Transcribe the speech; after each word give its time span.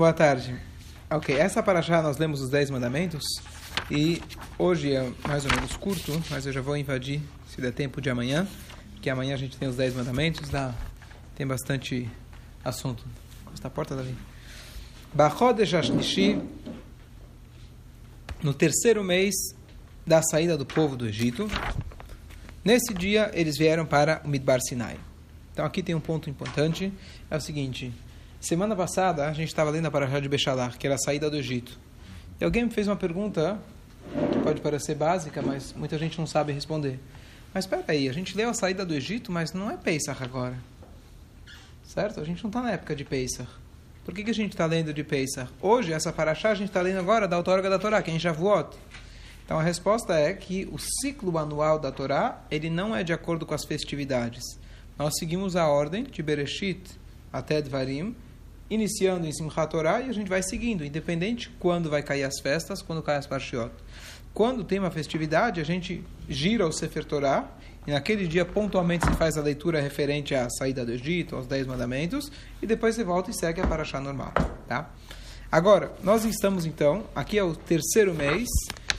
Boa 0.00 0.12
tarde. 0.12 0.58
Ok, 1.10 1.36
essa 1.36 1.62
para 1.62 1.82
já 1.82 2.00
nós 2.00 2.16
lemos 2.16 2.40
os 2.40 2.48
10 2.48 2.70
mandamentos 2.70 3.22
e 3.90 4.22
hoje 4.58 4.94
é 4.94 5.12
mais 5.26 5.44
ou 5.44 5.50
menos 5.50 5.76
curto, 5.76 6.22
mas 6.30 6.46
eu 6.46 6.52
já 6.52 6.60
vou 6.60 6.76
invadir, 6.76 7.20
se 7.48 7.60
der 7.60 7.72
tempo, 7.72 8.00
de 8.00 8.08
amanhã, 8.08 8.48
que 9.02 9.10
amanhã 9.10 9.34
a 9.34 9.36
gente 9.36 9.58
tem 9.58 9.68
os 9.68 9.76
10 9.76 9.96
mandamentos, 9.96 10.48
dá, 10.48 10.74
tem 11.34 11.46
bastante 11.46 12.08
assunto. 12.64 13.04
Está 13.52 13.68
a 13.68 13.70
porta, 13.70 13.94
Davi. 13.94 14.14
Bachodesh 15.12 15.74
Ashlishi, 15.74 16.40
no 18.42 18.54
terceiro 18.54 19.04
mês 19.04 19.34
da 20.06 20.22
saída 20.22 20.56
do 20.56 20.64
povo 20.64 20.96
do 20.96 21.06
Egito, 21.06 21.46
nesse 22.64 22.94
dia 22.94 23.30
eles 23.34 23.58
vieram 23.58 23.84
para 23.84 24.22
o 24.24 24.28
Midbar 24.28 24.60
Sinai. 24.62 24.98
Então 25.52 25.64
aqui 25.64 25.82
tem 25.82 25.94
um 25.94 26.00
ponto 26.00 26.30
importante, 26.30 26.92
é 27.30 27.36
o 27.36 27.40
seguinte... 27.40 27.92
Semana 28.40 28.74
passada 28.74 29.28
a 29.28 29.32
gente 29.34 29.48
estava 29.48 29.68
lendo 29.68 29.84
a 29.84 29.90
Parashá 29.90 30.18
de 30.18 30.26
Bechalar, 30.26 30.78
que 30.78 30.86
era 30.86 30.96
a 30.96 30.98
saída 30.98 31.28
do 31.28 31.36
Egito. 31.36 31.78
E 32.40 32.44
alguém 32.44 32.64
me 32.64 32.70
fez 32.70 32.88
uma 32.88 32.96
pergunta 32.96 33.60
que 34.32 34.38
pode 34.38 34.62
parecer 34.62 34.94
básica, 34.94 35.42
mas 35.42 35.74
muita 35.74 35.98
gente 35.98 36.18
não 36.18 36.26
sabe 36.26 36.50
responder. 36.50 36.98
Mas 37.52 37.64
espera 37.64 37.84
aí, 37.88 38.08
a 38.08 38.12
gente 38.14 38.34
leu 38.34 38.48
a 38.48 38.54
saída 38.54 38.82
do 38.82 38.94
Egito, 38.94 39.30
mas 39.30 39.52
não 39.52 39.70
é 39.70 39.76
Pesach 39.76 40.22
agora. 40.24 40.56
Certo? 41.84 42.18
A 42.18 42.24
gente 42.24 42.42
não 42.42 42.48
está 42.48 42.62
na 42.62 42.70
época 42.70 42.96
de 42.96 43.04
Pesach. 43.04 43.46
Por 44.06 44.14
que, 44.14 44.24
que 44.24 44.30
a 44.30 44.34
gente 44.34 44.52
está 44.52 44.64
lendo 44.64 44.94
de 44.94 45.04
Pesach? 45.04 45.52
Hoje, 45.60 45.92
essa 45.92 46.10
Parashá, 46.10 46.50
a 46.50 46.54
gente 46.54 46.68
está 46.68 46.80
lendo 46.80 46.98
agora 46.98 47.28
da 47.28 47.36
Autóriga 47.36 47.68
da 47.68 47.78
Torá, 47.78 48.00
que 48.00 48.10
é 48.10 48.14
em 48.14 48.18
Shavuot. 48.18 48.74
Então 49.44 49.60
a 49.60 49.62
resposta 49.62 50.14
é 50.14 50.32
que 50.32 50.66
o 50.72 50.78
ciclo 50.78 51.36
anual 51.36 51.78
da 51.78 51.92
Torá, 51.92 52.42
ele 52.50 52.70
não 52.70 52.96
é 52.96 53.02
de 53.02 53.12
acordo 53.12 53.44
com 53.44 53.52
as 53.52 53.66
festividades. 53.66 54.42
Nós 54.98 55.12
seguimos 55.18 55.56
a 55.56 55.68
ordem 55.68 56.04
de 56.04 56.22
Bereshit 56.22 56.80
até 57.30 57.60
Dvarim, 57.60 58.16
iniciando 58.70 59.26
em 59.26 59.32
Simchat 59.32 59.68
Torah 59.68 60.00
e 60.00 60.08
a 60.08 60.12
gente 60.12 60.28
vai 60.28 60.42
seguindo, 60.42 60.84
independente 60.84 61.50
quando 61.58 61.90
vai 61.90 62.02
cair 62.02 62.22
as 62.22 62.40
festas, 62.40 62.80
quando 62.80 63.02
cai 63.02 63.16
as 63.16 63.26
Parshiot. 63.26 63.72
Quando 64.32 64.62
tem 64.62 64.78
uma 64.78 64.92
festividade, 64.92 65.60
a 65.60 65.64
gente 65.64 66.04
gira 66.28 66.64
o 66.64 66.72
Sefer 66.72 67.04
Torah 67.04 67.50
e 67.86 67.90
naquele 67.90 68.28
dia 68.28 68.44
pontualmente 68.44 69.04
se 69.04 69.12
faz 69.14 69.36
a 69.36 69.42
leitura 69.42 69.80
referente 69.80 70.34
à 70.34 70.48
saída 70.48 70.86
do 70.86 70.92
Egito, 70.92 71.34
aos 71.34 71.46
Dez 71.46 71.66
Mandamentos, 71.66 72.30
e 72.62 72.66
depois 72.66 72.94
você 72.94 73.02
volta 73.02 73.30
e 73.30 73.34
segue 73.34 73.60
a 73.60 73.66
Parashá 73.66 74.00
normal. 74.00 74.32
Tá? 74.68 74.88
Agora, 75.50 75.92
nós 76.04 76.24
estamos 76.24 76.64
então, 76.64 77.04
aqui 77.12 77.36
é 77.36 77.42
o 77.42 77.56
terceiro 77.56 78.14
mês, 78.14 78.48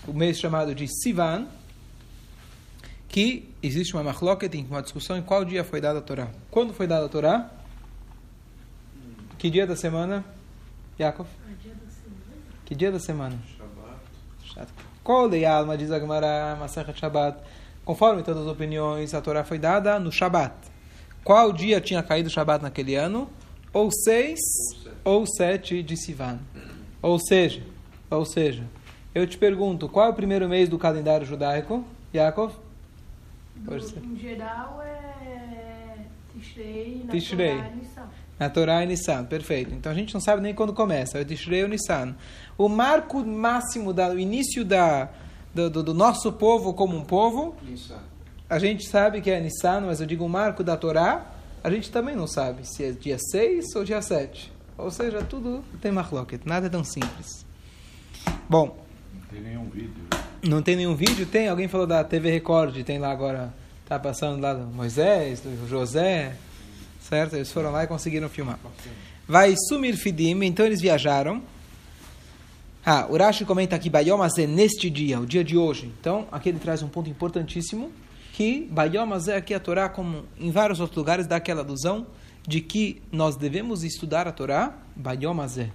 o 0.06 0.14
mês 0.14 0.38
chamado 0.38 0.76
de 0.76 0.86
Sivan, 0.88 1.48
que 3.08 3.50
existe 3.64 3.94
uma 3.94 4.04
machloket, 4.04 4.54
uma 4.70 4.82
discussão 4.82 5.18
em 5.18 5.22
qual 5.22 5.46
dia 5.46 5.64
foi 5.64 5.80
dada 5.80 6.00
a 6.00 6.02
Torá. 6.02 6.30
Quando 6.50 6.74
foi 6.74 6.88
dada 6.88 7.06
a 7.06 7.10
Torá? 7.10 7.61
Que 9.42 9.50
dia 9.50 9.66
da 9.66 9.76
semana? 9.76 10.24
Yaakov? 11.00 11.28
Que 12.64 12.76
dia 12.76 12.92
da 12.92 13.00
semana? 13.00 13.40
Shabbat. 14.44 14.72
Qual 15.04 15.28
a 15.34 15.52
alma, 15.52 15.76
diz 15.76 15.92
Agmará, 15.92 16.56
Masachat 16.60 17.00
Shabbat? 17.00 17.40
Conforme 17.84 18.22
todas 18.22 18.44
as 18.44 18.48
opiniões, 18.48 19.16
a 19.16 19.20
Torá 19.20 19.44
foi 19.44 19.58
dada 19.58 20.00
no 20.00 20.12
Shabbat. 20.12 20.54
Qual 21.24 21.52
dia 21.52 21.82
tinha 21.82 22.04
caído 22.04 22.30
o 22.30 22.32
Shabbat 22.32 22.62
naquele 22.62 22.94
ano? 22.94 23.28
Ou 23.74 23.90
seis 23.92 24.40
ou 25.04 25.26
sete 25.26 25.82
de 25.82 25.98
Sivan. 25.98 26.38
Ou 27.02 27.18
seja, 27.18 27.64
ou 28.12 28.24
seja, 28.24 28.64
eu 29.16 29.26
te 29.26 29.40
pergunto, 29.40 29.90
qual 29.90 30.06
é 30.06 30.10
o 30.12 30.14
primeiro 30.14 30.48
mês 30.48 30.70
do 30.70 30.78
calendário 30.78 31.26
judaico? 31.26 31.84
Yaakov? 32.14 32.54
Em 33.58 34.20
geral 34.20 34.84
é 34.84 36.06
Tishrei, 36.32 37.06
Tishrei. 37.10 37.58
É 38.42 38.46
Nissan. 38.46 38.46
Na 38.46 38.50
Torá 38.50 38.82
é 38.82 38.86
Nissan, 38.86 39.24
perfeito. 39.26 39.74
Então 39.74 39.92
a 39.92 39.96
gente 39.96 40.14
não 40.14 40.22
sabe 40.22 40.42
nem 40.42 40.54
quando 40.54 40.74
começa, 40.74 41.18
é 41.18 41.22
o 41.22 41.26
Tishrei 41.26 41.64
ou 41.64 41.70
Nissan. 41.70 42.16
O 42.58 42.68
marco 42.68 43.24
máximo, 43.24 43.94
da, 43.94 44.10
o 44.10 44.20
início 44.20 44.66
da, 44.66 45.10
do, 45.54 45.70
do, 45.70 45.84
do 45.84 45.94
nosso 45.94 46.32
povo 46.32 46.74
como 46.74 46.98
um 46.98 47.04
povo, 47.04 47.56
a 48.50 48.60
gente 48.60 48.88
sabe 48.88 49.22
que 49.22 49.30
é 49.30 49.40
Nissan, 49.40 49.82
mas 49.82 50.02
eu 50.02 50.08
digo 50.08 50.26
o 50.26 50.30
marco 50.30 50.64
da 50.64 50.76
Torá, 50.76 51.26
a 51.64 51.70
gente 51.70 51.92
também 51.92 52.16
não 52.16 52.28
sabe 52.28 52.68
se 52.68 52.84
é 52.84 52.92
dia 52.92 53.18
6 53.20 53.76
ou 53.76 53.84
dia 53.84 54.02
7. 54.02 54.52
Ou 54.78 54.90
seja, 54.90 55.22
tudo 55.22 55.64
tem 55.80 55.92
marloquet, 55.92 56.42
nada 56.46 56.66
é 56.66 56.70
tão 56.70 56.84
simples. 56.84 57.46
Bom, 58.50 58.78
Não 59.14 59.22
tem 59.30 59.42
nenhum 59.42 59.70
vídeo. 59.70 60.08
não 60.44 60.62
tem 60.62 60.76
nenhum 60.76 60.96
vídeo? 60.96 61.26
Tem? 61.26 61.48
Alguém 61.48 61.68
falou 61.68 61.86
da 61.86 62.04
TV 62.04 62.32
Record, 62.32 62.84
tem 62.84 62.98
lá 62.98 63.12
agora, 63.12 63.54
tá 63.88 64.00
passando 64.00 64.42
lá 64.42 64.54
do 64.54 64.66
Moisés, 64.66 65.40
do 65.42 65.68
José, 65.70 66.36
certo? 67.12 67.36
Eles 67.36 67.52
foram 67.52 67.72
lá 67.72 67.84
e 67.84 67.88
conseguiram 67.88 68.30
filmar. 68.30 68.58
Vai 69.28 69.54
sumir 69.68 69.98
Fidim, 69.98 70.42
então 70.46 70.66
eles 70.66 70.80
viajaram. 70.80 71.44
Ah, 72.86 73.06
Urashi 73.10 73.44
comenta 73.44 73.76
aqui, 73.76 73.90
Bayomazé, 73.90 74.48
neste 74.48 74.90
dia, 74.90 75.20
o 75.20 75.26
dia 75.26 75.44
de 75.44 75.58
hoje. 75.58 75.92
Então, 76.00 76.26
aqui 76.32 76.48
ele 76.48 76.58
traz 76.58 76.82
um 76.82 76.88
ponto 76.88 77.10
importantíssimo, 77.10 77.92
que 78.32 78.66
Bayomazé, 78.72 79.36
aqui 79.36 79.54
a 79.54 79.60
Torá, 79.60 79.90
como 79.90 80.24
em 80.40 80.52
vários 80.52 80.80
outros 80.80 80.98
lugares, 80.98 81.28
dá 81.28 81.36
aquela 81.36 81.62
alusão 81.62 82.08
de 82.48 82.62
que 82.62 83.02
nós 83.12 83.36
devemos 83.36 83.84
estudar 83.84 84.26
a 84.26 84.32
Torá, 84.32 84.74
Bayomazé, 84.96 85.70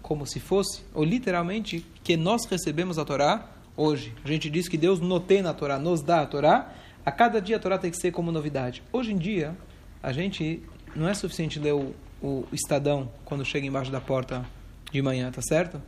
como 0.00 0.26
se 0.26 0.40
fosse, 0.40 0.80
ou 0.94 1.04
literalmente, 1.04 1.84
que 2.02 2.16
nós 2.16 2.46
recebemos 2.46 2.98
a 2.98 3.04
Torá 3.04 3.46
hoje. 3.76 4.14
A 4.24 4.28
gente 4.28 4.48
diz 4.48 4.68
que 4.68 4.78
Deus 4.78 5.00
notei 5.00 5.42
na 5.42 5.52
Torá, 5.52 5.78
nos 5.78 6.00
dá 6.00 6.22
a 6.22 6.26
Torá, 6.26 6.72
a 7.04 7.12
cada 7.12 7.42
dia 7.42 7.56
a 7.56 7.60
Torá 7.60 7.76
tem 7.76 7.90
que 7.90 7.98
ser 7.98 8.10
como 8.10 8.32
novidade. 8.32 8.82
Hoje 8.90 9.12
em 9.12 9.18
dia, 9.18 9.54
a 10.02 10.12
gente 10.12 10.62
não 10.94 11.08
é 11.08 11.14
suficiente 11.14 11.58
ler 11.58 11.74
o, 11.74 11.94
o 12.22 12.46
Estadão 12.52 13.10
quando 13.24 13.44
chega 13.44 13.66
embaixo 13.66 13.90
da 13.90 14.00
porta 14.00 14.44
de 14.90 15.02
manhã, 15.02 15.30
tá 15.30 15.42
certo? 15.42 15.80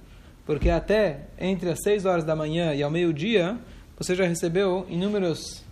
Porque 0.45 0.71
até 0.71 1.27
entre 1.39 1.71
as 1.71 1.79
6 1.83 2.05
horas 2.05 2.25
da 2.25 2.35
manhã 2.35 2.75
e 2.75 2.83
ao 2.83 2.91
meio-dia, 2.91 3.59
você 3.97 4.15
já 4.15 4.25
recebeu 4.25 4.87
inúmeras 4.89 5.65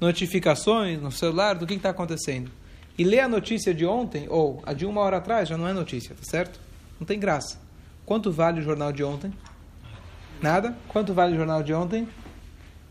notificações 0.00 1.00
no 1.00 1.10
celular 1.10 1.54
do 1.54 1.66
que 1.66 1.74
está 1.74 1.90
acontecendo. 1.90 2.50
E 2.98 3.04
ler 3.04 3.20
a 3.20 3.28
notícia 3.28 3.74
de 3.74 3.84
ontem, 3.84 4.26
ou 4.28 4.62
a 4.64 4.72
de 4.72 4.86
uma 4.86 5.00
hora 5.00 5.18
atrás, 5.18 5.48
já 5.48 5.56
não 5.56 5.68
é 5.68 5.72
notícia, 5.72 6.14
tá 6.14 6.22
certo? 6.22 6.58
Não 6.98 7.06
tem 7.06 7.18
graça. 7.18 7.60
Quanto 8.04 8.32
vale 8.32 8.60
o 8.60 8.62
jornal 8.62 8.92
de 8.92 9.04
ontem? 9.04 9.32
Nada? 10.40 10.76
Quanto 10.88 11.12
vale 11.12 11.34
o 11.34 11.36
jornal 11.36 11.62
de 11.62 11.74
ontem? 11.74 12.08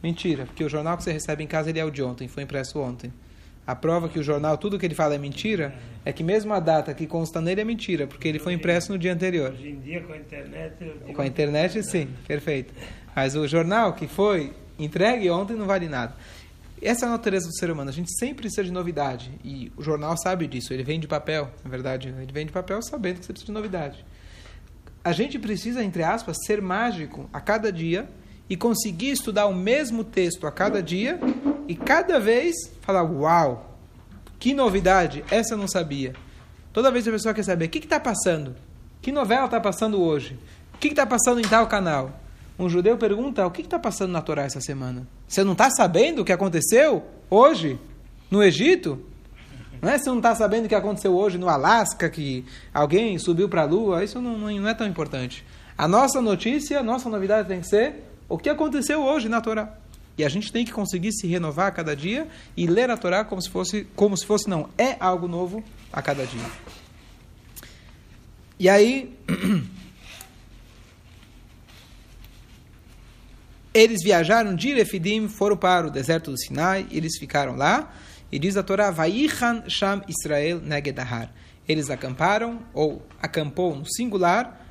Mentira, 0.02 0.46
porque 0.46 0.64
o 0.64 0.70
jornal 0.70 0.98
que 0.98 1.04
você 1.04 1.12
recebe 1.12 1.44
em 1.44 1.48
casa 1.48 1.70
ele 1.70 1.80
é 1.80 1.86
o 1.86 1.90
de 1.90 2.04
ontem, 2.04 2.28
foi 2.28 2.44
impresso 2.44 2.80
ontem. 2.80 3.12
A 3.68 3.76
prova 3.76 4.08
que 4.08 4.20
o 4.20 4.24
jornal, 4.24 4.58
tudo 4.58 4.78
que 4.78 4.86
ele 4.86 4.94
fala 4.94 5.16
é 5.16 5.18
mentira, 5.18 5.74
é 6.04 6.14
que 6.14 6.24
mesmo 6.24 6.54
a 6.54 6.60
data 6.60 6.94
que 6.94 7.08
consta 7.08 7.42
nele 7.42 7.62
é 7.62 7.64
mentira, 7.64 8.06
porque 8.06 8.28
ele 8.28 8.38
foi 8.38 8.54
impresso 8.54 8.92
no 8.92 8.98
dia 8.98 9.12
anterior. 9.12 9.52
Hoje 9.52 9.70
em 9.70 9.80
dia, 9.80 10.02
com 10.02 10.14
a 10.14 10.18
internet... 10.18 10.74
Com 11.16 11.22
a 11.22 11.26
internet, 11.26 11.84
sim, 11.84 12.10
perfeito. 12.28 12.74
Mas 13.16 13.36
o 13.36 13.48
jornal 13.48 13.94
que 13.94 14.08
foi 14.08 14.54
entregue 14.78 15.30
ontem 15.30 15.56
não 15.56 15.66
vale 15.66 15.88
nada. 15.88 16.16
Essa 16.82 17.06
é 17.06 17.08
a 17.08 17.12
natureza 17.12 17.48
do 17.48 17.58
ser 17.58 17.72
humano. 17.72 17.90
A 17.90 17.94
gente 17.94 18.12
sempre 18.20 18.44
precisa 18.44 18.64
de 18.64 18.72
novidade. 18.72 19.32
E 19.44 19.72
o 19.76 19.82
jornal 19.82 20.16
sabe 20.18 20.46
disso. 20.46 20.74
Ele 20.74 20.84
vem 20.84 21.00
de 21.00 21.08
papel, 21.08 21.50
na 21.64 21.70
verdade. 21.70 22.10
Ele 22.10 22.32
vem 22.32 22.46
de 22.46 22.52
papel 22.52 22.82
sabendo 22.82 23.20
que 23.20 23.26
você 23.26 23.34
precisa 23.34 23.48
de 23.48 23.54
novidade. 23.54 24.06
A 25.04 25.12
gente 25.12 25.40
precisa, 25.40 25.84
entre 25.84 26.04
aspas, 26.04 26.38
ser 26.46 26.62
mágico 26.62 27.30
a 27.32 27.40
cada 27.40 27.72
dia 27.72 28.08
e 28.50 28.56
conseguir 28.56 29.12
estudar 29.12 29.48
o 29.48 29.56
mesmo 29.56 30.04
texto 30.04 30.46
a 30.46 30.52
cada 30.52 30.84
dia 30.84 31.20
e 31.68 31.76
cada 31.76 32.20
vez 32.20 32.56
falar: 32.82 33.04
Uau, 33.04 33.78
que 34.40 34.54
novidade! 34.54 35.24
Essa 35.30 35.54
eu 35.54 35.58
não 35.58 35.68
sabia. 35.68 36.14
Toda 36.72 36.92
vez 36.92 37.08
a 37.08 37.12
pessoa 37.12 37.34
quer 37.34 37.44
saber 37.44 37.66
o 37.66 37.70
que 37.70 37.80
está 37.80 38.00
passando, 38.00 38.56
que 39.02 39.12
novela 39.12 39.46
está 39.46 39.60
passando 39.60 40.02
hoje, 40.02 40.38
o 40.74 40.78
que 40.78 40.90
está 40.90 41.06
passando 41.06 41.40
em 41.40 41.48
tal 41.48 41.68
canal. 41.68 42.20
Um 42.58 42.70
judeu 42.70 42.98
pergunta: 42.98 43.46
o 43.46 43.52
que 43.52 43.62
está 43.62 43.80
passando 43.80 44.12
na 44.12 44.22
Torá 44.22 44.44
essa 44.44 44.62
semana? 44.62 45.08
Você 45.28 45.44
não 45.44 45.54
está 45.54 45.70
sabendo 45.70 46.22
o 46.22 46.26
que 46.26 46.32
aconteceu 46.32 47.04
hoje 47.30 47.80
no 48.30 48.44
Egito? 48.44 49.00
Não 49.82 49.90
é? 49.90 49.98
Você 49.98 50.10
não 50.10 50.18
está 50.18 50.34
sabendo 50.34 50.66
o 50.66 50.70
que 50.70 50.76
aconteceu 50.76 51.16
hoje 51.16 51.38
no 51.38 51.50
Alasca, 51.50 52.10
que 52.10 52.46
alguém 52.74 53.18
subiu 53.20 53.48
para 53.50 53.62
a 53.62 53.66
Lua? 53.66 54.04
Isso 54.04 54.20
não, 54.22 54.38
não, 54.38 54.68
é 54.68 54.74
tão 54.74 54.88
importante. 54.88 55.46
A 55.78 55.88
nossa 55.88 56.22
notícia, 56.22 56.80
a 56.80 56.84
nossa 56.84 57.10
novidade 57.10 57.48
tem 57.48 57.60
que 57.60 57.68
ser 57.68 58.04
o 58.28 58.38
que 58.38 58.50
aconteceu 58.50 59.04
hoje 59.04 59.30
na 59.30 59.42
Torá. 59.42 59.74
E 60.18 60.24
a 60.24 60.30
gente 60.30 60.52
tem 60.52 60.64
que 60.64 60.72
conseguir 60.72 61.12
se 61.12 61.28
renovar 61.28 61.68
a 61.68 61.72
cada 61.72 61.96
dia 61.96 62.28
e 62.56 62.68
ler 62.68 62.90
a 62.90 62.98
Torá 62.98 63.26
como 63.26 63.42
se 63.42 63.50
fosse, 63.50 63.86
como 63.96 64.16
se 64.16 64.26
fosse 64.26 64.50
não, 64.50 64.70
é 64.78 64.96
algo 65.00 65.28
novo 65.28 65.64
a 65.92 66.02
cada 66.02 66.26
dia. 66.26 66.50
E 68.58 68.70
aí, 68.70 69.14
eles 73.74 74.02
viajaram 74.02 74.56
de 74.56 74.74
Refidim, 74.74 75.28
foram 75.28 75.58
para 75.58 75.88
o 75.88 75.92
deserto 75.92 76.32
do 76.32 76.40
Sinai, 76.40 76.88
eles 76.90 77.18
ficaram 77.18 77.58
lá, 77.58 77.94
e 78.32 78.40
diz 78.40 78.56
a 78.56 78.64
Torá, 78.64 78.90
Vaichan 78.92 79.66
Sham 79.68 80.02
Israel 80.08 80.62
Negedahar. 80.62 81.34
Eles 81.68 81.90
acamparam, 81.90 82.64
ou 82.74 83.06
acampou 83.22 83.76
no 83.76 83.86
singular, 83.86 84.65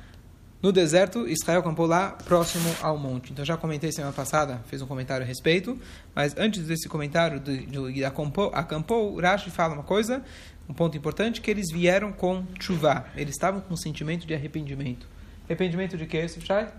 no 0.65 0.71
deserto, 0.71 1.27
Israel 1.27 1.59
acampou 1.59 1.85
lá 1.85 2.13
próximo 2.25 2.67
ao 2.81 2.97
monte. 2.97 3.31
Então 3.31 3.45
já 3.45 3.55
comentei 3.55 3.91
semana 3.91 4.11
passada, 4.11 4.63
fez 4.65 4.81
um 4.81 4.87
comentário 4.87 5.23
a 5.23 5.27
respeito, 5.27 5.79
mas 6.15 6.35
antes 6.35 6.65
desse 6.65 6.89
comentário 6.89 7.39
de, 7.39 7.67
de, 7.67 7.93
de 7.93 8.03
acampou, 8.03 8.49
acampou, 8.51 9.15
Rashi 9.21 9.51
fala 9.51 9.75
uma 9.75 9.83
coisa, 9.83 10.25
um 10.67 10.73
ponto 10.73 10.97
importante, 10.97 11.39
que 11.39 11.51
eles 11.51 11.71
vieram 11.71 12.11
com 12.11 12.43
chuva. 12.59 13.05
Eles 13.15 13.35
estavam 13.35 13.61
com 13.61 13.75
um 13.75 13.77
sentimento 13.77 14.25
de 14.25 14.33
arrependimento. 14.33 15.07
Arrependimento 15.45 15.97
de 15.97 16.07
quê, 16.07 16.27
Sifshai? 16.27 16.73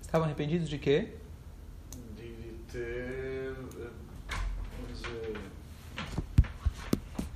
Estavam 0.00 0.26
arrependidos 0.26 0.68
de 0.68 0.78
quê? 0.78 1.08
De 2.16 2.54
ter 2.70 3.52
vamos 3.52 5.02
dizer, 5.02 5.40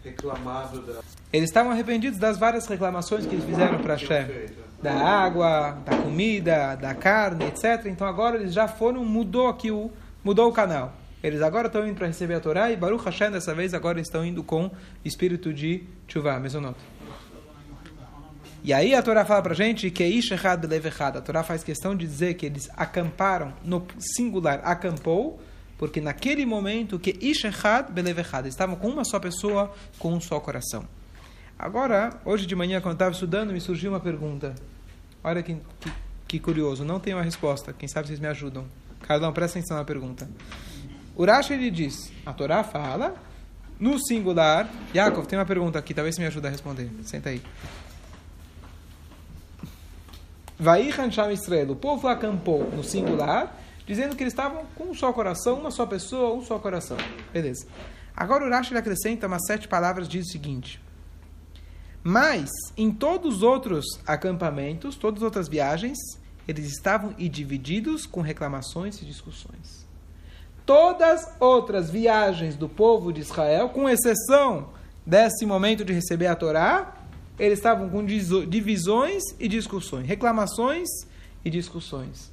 reclamado 0.04 0.80
da. 0.82 1.07
Eles 1.32 1.50
estavam 1.50 1.72
arrependidos 1.72 2.18
das 2.18 2.38
várias 2.38 2.66
reclamações 2.66 3.26
que 3.26 3.34
eles 3.34 3.44
fizeram 3.44 3.78
para 3.78 3.94
Hashem. 3.94 4.48
Da 4.82 4.94
água, 4.94 5.76
da 5.84 5.96
comida, 5.96 6.76
da 6.76 6.94
carne, 6.94 7.44
etc. 7.46 7.86
Então 7.86 8.06
agora 8.06 8.36
eles 8.36 8.54
já 8.54 8.66
foram, 8.66 9.04
mudou 9.04 9.48
aqui 9.48 9.70
o, 9.70 9.90
mudou 10.24 10.48
o 10.48 10.52
canal. 10.52 10.94
Eles 11.22 11.42
agora 11.42 11.66
estão 11.66 11.86
indo 11.86 11.96
para 11.96 12.06
receber 12.06 12.34
a 12.34 12.40
Torá 12.40 12.70
e 12.70 12.76
Baruch 12.76 13.04
Hashem 13.04 13.30
dessa 13.30 13.54
vez 13.54 13.74
agora 13.74 14.00
estão 14.00 14.24
indo 14.24 14.42
com 14.42 14.70
espírito 15.04 15.52
de 15.52 15.82
chuva, 16.06 16.38
mesonot. 16.38 16.78
E 18.62 18.72
aí 18.72 18.94
a 18.94 19.02
Torá 19.02 19.24
fala 19.24 19.42
para 19.42 19.54
gente 19.54 19.90
que 19.90 20.02
é 20.02 20.08
ish 20.08 20.30
echad. 20.30 20.64
A 21.16 21.20
Torá 21.20 21.42
faz 21.42 21.62
questão 21.62 21.94
de 21.94 22.06
dizer 22.06 22.34
que 22.34 22.46
eles 22.46 22.68
acamparam 22.76 23.52
no 23.64 23.84
singular, 23.98 24.60
acampou, 24.64 25.40
porque 25.76 26.00
naquele 26.00 26.46
momento 26.46 26.98
que 26.98 27.16
ish 27.20 27.44
echad 27.44 27.90
belev 27.90 28.18
echad. 28.20 28.44
Eles 28.44 28.54
estavam 28.54 28.76
com 28.76 28.88
uma 28.88 29.04
só 29.04 29.18
pessoa, 29.18 29.72
com 29.98 30.12
um 30.12 30.20
só 30.20 30.38
coração. 30.40 30.84
Agora, 31.58 32.20
hoje 32.24 32.46
de 32.46 32.54
manhã, 32.54 32.80
quando 32.80 32.94
estava 32.94 33.10
estudando, 33.10 33.52
me 33.52 33.60
surgiu 33.60 33.90
uma 33.90 33.98
pergunta. 33.98 34.54
Olha 35.24 35.42
que, 35.42 35.56
que, 35.80 35.92
que, 36.28 36.38
curioso, 36.38 36.84
não 36.84 37.00
tenho 37.00 37.16
uma 37.16 37.22
resposta. 37.24 37.72
Quem 37.72 37.88
sabe 37.88 38.06
vocês 38.06 38.20
me 38.20 38.28
ajudam. 38.28 38.64
Carlão, 39.02 39.32
presta 39.32 39.58
atenção 39.58 39.76
na 39.76 39.84
pergunta. 39.84 40.28
Urash 41.16 41.50
ele 41.50 41.68
diz, 41.68 42.12
a 42.24 42.32
Torá 42.32 42.62
fala, 42.62 43.16
no 43.80 43.98
singular. 43.98 44.70
Yaakov, 44.94 45.26
tem 45.26 45.36
uma 45.36 45.44
pergunta 45.44 45.80
aqui, 45.80 45.92
talvez 45.92 46.14
você 46.14 46.20
me 46.20 46.28
ajude 46.28 46.46
a 46.46 46.50
responder. 46.50 46.88
Senta 47.02 47.30
aí. 47.30 47.42
Vaichan 50.56 51.10
Sham 51.10 51.32
Israel, 51.32 51.72
o 51.72 51.76
povo 51.76 52.06
acampou 52.06 52.70
no 52.70 52.84
singular, 52.84 53.56
dizendo 53.84 54.14
que 54.14 54.22
eles 54.22 54.32
estavam 54.32 54.64
com 54.76 54.84
um 54.84 54.94
só 54.94 55.12
coração, 55.12 55.58
uma 55.58 55.72
só 55.72 55.86
pessoa, 55.86 56.34
um 56.34 56.44
só 56.44 56.56
coração. 56.60 56.96
Beleza. 57.32 57.66
Agora 58.16 58.44
o 58.44 58.50
Rashi 58.50 58.76
acrescenta 58.76 59.26
umas 59.26 59.44
sete 59.44 59.66
palavras, 59.66 60.08
diz 60.08 60.26
o 60.26 60.30
seguinte. 60.30 60.80
Mas, 62.10 62.48
em 62.74 62.90
todos 62.90 63.36
os 63.36 63.42
outros 63.42 63.84
acampamentos, 64.06 64.96
todas 64.96 65.18
as 65.18 65.24
outras 65.24 65.46
viagens, 65.46 65.98
eles 66.48 66.64
estavam 66.72 67.14
e 67.18 67.28
divididos 67.28 68.06
com 68.06 68.22
reclamações 68.22 69.02
e 69.02 69.04
discussões. 69.04 69.86
Todas 70.64 71.20
outras 71.38 71.90
viagens 71.90 72.56
do 72.56 72.66
povo 72.66 73.12
de 73.12 73.20
Israel, 73.20 73.68
com 73.68 73.86
exceção 73.86 74.70
desse 75.04 75.44
momento 75.44 75.84
de 75.84 75.92
receber 75.92 76.28
a 76.28 76.34
Torá, 76.34 76.96
eles 77.38 77.58
estavam 77.58 77.90
com 77.90 78.02
divisões 78.02 79.22
e 79.38 79.46
discussões, 79.46 80.06
reclamações 80.06 80.88
e 81.44 81.50
discussões. 81.50 82.32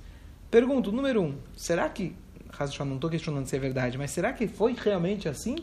Pergunto, 0.49 0.89
número 0.89 1.21
um, 1.21 1.35
será 1.53 1.89
que, 1.89 2.15
não 2.79 2.95
estou 2.95 3.09
questionando 3.09 3.45
se 3.45 3.57
é 3.57 3.59
verdade, 3.59 3.97
mas 3.97 4.11
será 4.11 4.31
que 4.31 4.47
foi 4.47 4.73
realmente 4.73 5.27
assim? 5.27 5.57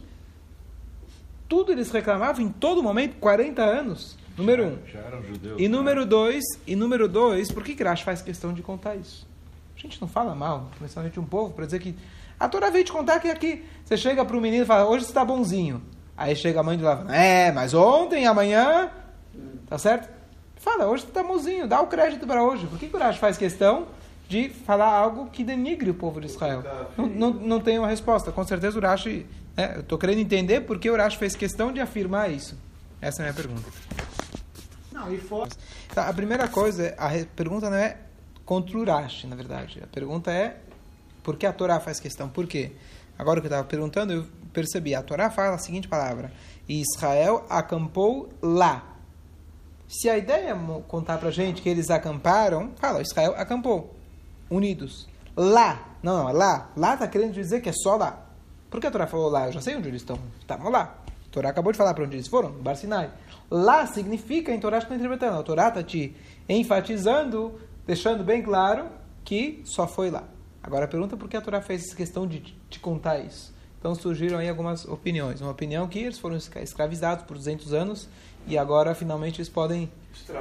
Tudo 1.53 1.71
eles 1.71 1.91
reclamavam 1.91 2.43
em 2.43 2.49
todo 2.49 2.83
momento, 2.83 3.17
40 3.19 3.61
anos. 3.63 4.17
Número 4.39 4.69
um. 4.69 4.79
Já 4.91 5.01
eram 5.01 5.23
judeus. 5.23 5.61
E 5.61 5.69
número 5.69 6.07
dois, 6.07 6.43
e 6.67 6.75
número 6.75 7.07
dois, 7.07 7.53
por 7.53 7.63
que 7.63 7.75
Grash 7.75 8.01
faz 8.01 8.23
questão 8.23 8.55
de 8.55 8.63
contar 8.63 8.97
isso? 8.97 9.29
A 9.77 9.79
gente 9.79 10.01
não 10.01 10.09
fala 10.09 10.35
mal, 10.35 10.71
principalmente 10.79 11.21
um 11.21 11.27
povo, 11.27 11.53
para 11.53 11.67
dizer 11.67 11.79
que 11.81 11.95
a 12.41 12.49
Torá 12.49 12.71
veio 12.71 12.87
te 12.87 12.91
contar 12.91 13.21
que 13.21 13.29
aqui 13.29 13.67
você 13.85 13.99
chega 13.99 14.25
para 14.25 14.35
o 14.35 14.41
menino 14.41 14.63
e 14.63 14.67
fala, 14.67 14.89
hoje 14.89 15.05
você 15.05 15.11
está 15.11 15.23
bonzinho. 15.27 15.83
Aí 16.17 16.35
chega 16.35 16.61
a 16.61 16.63
mãe 16.63 16.79
de 16.79 16.85
lá, 16.85 17.05
é, 17.11 17.53
mas 17.53 17.75
ontem, 17.75 18.27
amanhã, 18.27 18.91
tá 19.69 19.77
certo? 19.77 20.09
Fala, 20.57 20.87
hoje 20.87 21.03
você 21.03 21.09
está 21.11 21.23
bonzinho, 21.23 21.69
dá 21.69 21.83
o 21.83 21.87
crédito 21.87 22.27
para 22.27 22.43
hoje. 22.43 22.67
Por 22.67 22.79
que 22.79 22.87
Grash 22.87 23.19
faz 23.19 23.37
questão 23.37 23.89
de 24.33 24.49
falar 24.49 24.91
algo 24.91 25.27
que 25.27 25.45
denigre 25.45 25.91
o 25.91 25.95
povo 25.95 26.19
de 26.19 26.27
Israel? 26.27 26.65
Não, 26.97 27.07
não, 27.07 27.31
não 27.35 27.61
tem 27.61 27.79
uma 27.79 27.89
resposta. 27.89 28.33
Com 28.33 28.43
certeza 28.45 28.79
o 28.79 28.81
Rashi, 28.81 29.27
né, 29.55 29.75
eu 29.77 29.81
estou 29.81 29.99
querendo 29.99 30.21
entender 30.21 30.63
por 30.63 30.79
que 30.79 30.89
o 30.89 30.97
Rashi 30.97 31.19
fez 31.19 31.37
questão 31.37 31.71
de 31.71 31.81
afirmar 31.81 32.31
isso. 32.31 32.57
Essa 32.99 33.21
é 33.21 33.29
a 33.29 33.31
minha 33.31 33.35
pergunta. 33.35 33.69
Não, 34.91 35.13
e 35.13 35.19
for... 35.19 35.47
Então, 35.91 36.03
a 36.03 36.13
primeira 36.15 36.49
coisa, 36.49 36.95
a 36.97 37.11
pergunta 37.37 37.69
não 37.69 37.77
é 37.77 37.99
contra 38.47 38.79
o 38.79 38.85
Rashi, 38.85 39.27
na 39.27 39.37
verdade. 39.37 39.83
A 39.85 39.87
pergunta 39.87 40.31
é 40.33 40.57
por 41.23 41.37
que 41.37 41.45
a 41.45 41.53
Torá 41.53 41.79
faz 41.79 42.01
questão? 42.01 42.27
Por 42.27 42.47
quê? 42.47 42.73
Agora 43.19 43.39
que 43.39 43.47
eu 43.47 43.51
estava 43.51 43.69
perguntando, 43.69 44.15
eu 44.15 44.27
percebi. 44.51 44.95
A 44.95 45.03
Torá 45.03 45.29
fala 45.29 45.57
a 45.57 45.59
seguinte 45.59 45.89
palavra: 45.89 46.33
Israel 46.67 47.45
acampou 47.51 48.31
lá. 48.41 48.97
Se 49.87 50.09
a 50.09 50.17
ideia 50.17 50.53
é 50.53 50.81
contar 50.89 51.19
para 51.19 51.31
gente 51.31 51.61
que 51.61 51.69
eles 51.69 51.91
acamparam, 51.91 52.73
fala, 52.77 53.03
Israel 53.03 53.35
acampou, 53.37 53.95
unidos. 54.55 55.09
Lá, 55.37 55.97
não, 56.03 56.25
não, 56.25 56.33
lá. 56.33 56.71
Lá 56.77 56.95
está 56.95 57.09
querendo 57.09 57.33
dizer 57.33 57.61
que 57.61 57.69
é 57.69 57.73
só 57.73 57.97
lá. 57.97 58.27
Por 58.71 58.81
que 58.81 58.87
a 58.87 58.91
Torá 58.91 59.07
falou 59.07 59.29
lá? 59.29 59.47
Eu 59.47 59.53
já 59.53 59.61
sei 59.61 59.77
onde 59.77 59.89
eles 59.89 60.03
estão. 60.03 60.19
Estavam 60.41 60.71
lá. 60.71 60.99
A 61.27 61.31
Torá 61.31 61.51
acabou 61.51 61.73
de 61.73 61.79
falar 61.79 61.95
para 61.95 62.05
onde 62.05 62.17
eles 62.17 62.29
foram, 62.29 62.51
Bar 62.53 62.77
Sinai. 62.77 63.11
Lá 63.51 63.87
significa, 63.87 64.53
em 64.53 64.61
Torá 64.61 64.79
está 64.79 64.95
interpretando, 64.95 65.39
a 65.39 65.43
Torá 65.43 65.69
está 65.69 65.83
te 65.83 66.15
enfatizando, 66.49 67.59
deixando 67.87 68.25
bem 68.25 68.43
claro 68.43 68.89
que 69.25 69.63
só 69.65 69.87
foi 69.87 70.11
lá. 70.11 70.25
Agora 70.63 70.85
a 70.85 70.89
pergunta 70.89 71.17
é 71.17 71.19
por 71.19 71.29
que 71.29 71.37
a 71.37 71.41
Torá 71.41 71.61
fez 71.61 71.87
essa 71.87 71.97
questão 71.97 72.27
de 72.27 72.41
te 72.69 72.79
contar 72.79 73.19
isso. 73.19 73.53
Então 73.79 73.95
surgiram 73.95 74.39
aí 74.39 74.49
algumas 74.49 74.85
opiniões. 74.85 75.41
Uma 75.41 75.51
opinião 75.51 75.89
que 75.89 75.99
eles 75.99 76.19
foram 76.19 76.37
escravizados 76.37 77.25
por 77.25 77.37
200 77.37 77.75
anos 77.75 78.09
e 78.47 78.57
agora 78.57 78.95
finalmente 78.95 79.41
eles 79.41 79.49
podem 79.49 79.91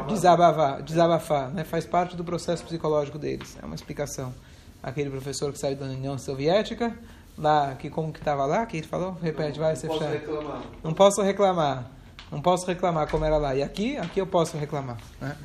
desabafar, 0.07 0.81
desabafar 0.81 1.49
né? 1.51 1.63
faz 1.63 1.85
parte 1.85 2.15
do 2.15 2.23
processo 2.23 2.63
psicológico 2.63 3.17
deles. 3.17 3.57
É 3.61 3.65
uma 3.65 3.75
explicação. 3.75 4.33
Aquele 4.81 5.09
professor 5.09 5.51
que 5.51 5.59
saiu 5.59 5.75
da 5.75 5.85
União 5.85 6.17
Soviética, 6.17 6.95
lá, 7.37 7.75
que 7.75 7.89
como 7.89 8.11
que 8.11 8.19
estava 8.19 8.45
lá, 8.45 8.65
que 8.65 8.77
ele 8.77 8.87
falou? 8.87 9.17
Repete, 9.21 9.59
não, 9.59 9.65
vai, 9.65 9.75
você 9.75 9.87
posso 9.87 10.03
reclamar. 10.03 10.61
Não 10.83 10.93
posso 10.93 11.21
reclamar. 11.21 11.91
Não 12.31 12.41
posso 12.41 12.65
reclamar 12.65 13.09
como 13.09 13.25
era 13.25 13.37
lá. 13.37 13.55
E 13.55 13.61
aqui, 13.61 13.97
aqui 13.97 14.19
eu 14.19 14.25
posso 14.25 14.57
reclamar. 14.57 14.97
Né? 15.19 15.35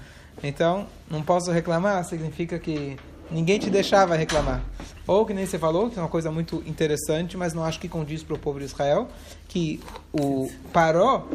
Então, 0.43 0.87
não 1.11 1.23
posso 1.23 1.51
reclamar 1.51 2.05
significa 2.05 2.59
que 2.59 2.97
ninguém 3.31 3.59
te 3.59 3.71
deixava 3.71 4.15
reclamar. 4.15 4.63
Ou 5.07 5.25
que 5.25 5.33
nem 5.33 5.47
você 5.47 5.59
falou, 5.59 5.91
que 5.91 5.99
é 5.99 6.03
uma 6.03 6.09
coisa 6.09 6.31
muito 6.31 6.63
interessante, 6.67 7.37
mas 7.37 7.55
não 7.55 7.65
acho 7.65 7.79
que 7.81 7.89
condiz 7.89 8.23
para 8.23 8.35
o 8.35 8.39
povo 8.39 8.59
de 8.59 8.65
Israel, 8.65 9.09
que 9.49 9.81
o 10.13 10.51
Paró, 10.73 11.27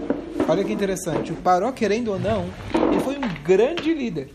olha 0.47 0.63
que 0.63 0.71
interessante, 0.71 1.31
o 1.31 1.35
Paró, 1.37 1.71
querendo 1.71 2.11
ou 2.11 2.19
não, 2.19 2.45
grande 3.43 3.93
líder. 3.93 4.29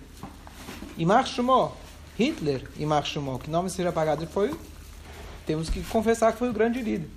E 0.99 1.05
Shmuel, 1.25 1.77
Hitler 2.19 2.63
e 2.79 2.87
Shmuel, 3.05 3.39
que 3.39 3.51
nome 3.51 3.69
seja 3.71 3.91
apagado, 3.91 4.27
foi, 4.27 4.55
temos 5.47 5.69
que 5.69 5.83
confessar 5.83 6.33
que 6.33 6.39
foi 6.39 6.49
o 6.49 6.53
grande 6.53 6.81
líder. 6.81 7.09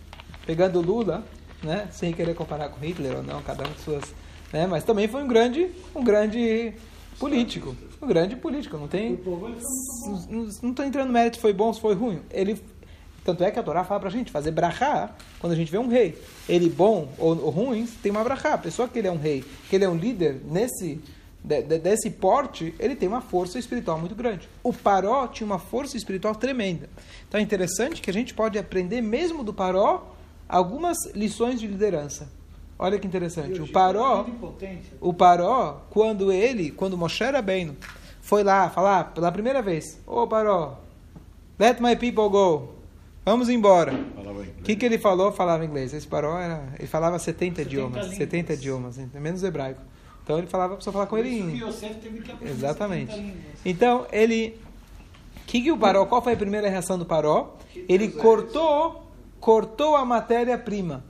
Pegando 0.45 0.81
Lula, 0.81 1.23
né, 1.63 1.87
sem 1.91 2.13
querer 2.13 2.35
comparar 2.35 2.69
com 2.69 2.85
Hitler 2.85 3.17
ou 3.17 3.23
não, 3.23 3.41
cada 3.41 3.67
um 3.67 3.71
de 3.71 3.81
suas, 3.81 4.03
né, 4.51 4.67
mas 4.67 4.83
também 4.83 5.07
foi 5.07 5.23
um 5.23 5.27
grande, 5.27 5.69
um 5.95 6.03
grande 6.03 6.73
político, 7.17 7.75
um 8.01 8.07
grande 8.07 8.35
político, 8.35 8.77
não 8.77 8.87
tem, 8.87 9.19
não 10.29 10.47
estou 10.47 10.85
entrando 10.85 11.07
no 11.07 11.13
mérito 11.13 11.35
se 11.35 11.41
foi 11.41 11.53
bom, 11.53 11.71
se 11.73 11.79
foi 11.79 11.93
ruim, 11.93 12.21
ele, 12.31 12.61
tanto 13.23 13.43
é 13.43 13.51
que 13.51 13.59
a 13.59 13.63
Torá 13.63 13.83
fala 13.83 13.99
pra 13.99 14.09
gente 14.09 14.31
fazer 14.31 14.51
brachá 14.51 15.11
quando 15.39 15.53
a 15.53 15.55
gente 15.55 15.71
vê 15.71 15.77
um 15.77 15.87
rei, 15.87 16.17
ele 16.47 16.69
bom 16.69 17.09
ou, 17.17 17.43
ou 17.43 17.49
ruim, 17.49 17.85
tem 18.01 18.11
uma 18.11 18.23
brachá, 18.23 18.53
a 18.53 18.57
pessoa 18.57 18.87
que 18.87 18.99
ele 18.99 19.07
é 19.07 19.11
um 19.11 19.17
rei, 19.17 19.43
que 19.69 19.75
ele 19.75 19.85
é 19.85 19.89
um 19.89 19.97
líder 19.97 20.41
nesse 20.45 20.99
de, 21.43 21.61
de, 21.61 21.79
desse 21.79 22.09
porte, 22.09 22.73
ele 22.79 22.95
tem 22.95 23.07
uma 23.07 23.21
força 23.21 23.57
espiritual 23.57 23.97
muito 23.97 24.15
grande. 24.15 24.49
O 24.61 24.73
Paró 24.73 25.27
tinha 25.27 25.45
uma 25.45 25.59
força 25.59 25.95
espiritual 25.95 26.35
tremenda. 26.35 26.89
Então 27.27 27.39
é 27.39 27.43
interessante 27.43 28.01
que 28.01 28.09
a 28.09 28.13
gente 28.13 28.33
pode 28.33 28.57
aprender 28.57 29.01
mesmo 29.01 29.43
do 29.43 29.53
Paró 29.53 30.15
algumas 30.47 30.97
lições 31.13 31.59
de 31.59 31.67
liderança. 31.67 32.29
Olha 32.77 32.97
que 32.97 33.05
interessante. 33.05 33.61
O 33.61 33.67
Paró, 33.67 34.25
o 35.01 35.13
Paró, 35.13 35.81
quando 35.89 36.31
ele, 36.31 36.71
quando 36.71 36.97
Moshe 36.97 37.23
Rabbeinu 37.23 37.75
foi 38.21 38.43
lá 38.43 38.69
falar 38.69 39.13
pela 39.13 39.31
primeira 39.31 39.61
vez, 39.61 39.99
ô 40.07 40.21
oh, 40.21 40.27
Paró, 40.27 40.79
let 41.57 41.81
my 41.81 41.95
people 41.95 42.29
go, 42.29 42.69
vamos 43.25 43.49
embora. 43.49 43.93
O 44.59 44.63
que, 44.63 44.75
que 44.75 44.85
ele 44.85 44.97
falou? 44.97 45.31
Falava 45.31 45.65
inglês. 45.65 45.93
Esse 45.93 46.07
Paró 46.07 46.39
era, 46.39 46.63
ele 46.77 46.87
falava 46.87 47.19
70, 47.19 47.57
70 47.57 47.61
idiomas, 47.61 48.01
línguas. 48.03 48.17
70 48.17 48.53
idiomas, 48.53 48.97
menos 49.13 49.43
hebraico. 49.43 49.81
Então 50.29 50.37
ele 50.37 50.45
falava, 50.45 50.77
para 50.77 50.91
falar 50.91 51.07
com 51.07 51.17
ele 51.17 51.29
em... 51.39 51.57
Exatamente. 52.51 53.33
Então 53.65 54.05
ele, 54.11 54.59
que 55.47 55.59
que 55.59 55.71
o 55.71 55.77
Paró? 55.77 56.05
Qual 56.05 56.21
foi 56.21 56.33
a 56.33 56.37
primeira 56.37 56.69
reação 56.69 56.99
do 56.99 57.05
Paró? 57.05 57.57
Ele 57.87 58.09
cortou 58.09 59.09
cortou 59.39 59.95
a 59.95 60.05
matéria-prima. 60.05 61.03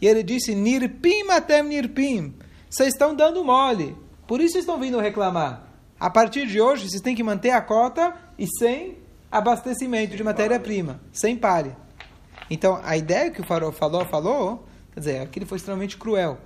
E 0.00 0.06
ele 0.06 0.22
disse: 0.22 0.54
Nirpim 0.54 1.28
atem 1.28 1.62
nirpim. 1.62 2.34
Vocês 2.70 2.94
estão 2.94 3.14
dando 3.14 3.44
mole. 3.44 3.94
Por 4.26 4.40
isso 4.40 4.56
estão 4.56 4.80
vindo 4.80 4.98
reclamar. 4.98 5.68
A 6.00 6.08
partir 6.08 6.46
de 6.46 6.58
hoje, 6.58 6.88
vocês 6.88 7.02
têm 7.02 7.14
que 7.14 7.22
manter 7.22 7.50
a 7.50 7.60
cota 7.60 8.16
e 8.38 8.46
sem 8.46 8.96
abastecimento 9.30 10.16
de 10.16 10.24
matéria-prima, 10.24 11.02
sem 11.12 11.36
palha. 11.36 11.76
Então, 12.48 12.80
a 12.82 12.96
ideia 12.96 13.30
que 13.30 13.42
o 13.42 13.44
farol 13.44 13.72
falou, 13.72 14.06
falou, 14.06 14.64
quer 14.94 15.00
dizer, 15.00 15.20
aquilo 15.20 15.44
foi 15.44 15.56
extremamente 15.56 15.98
cruel. 15.98 16.38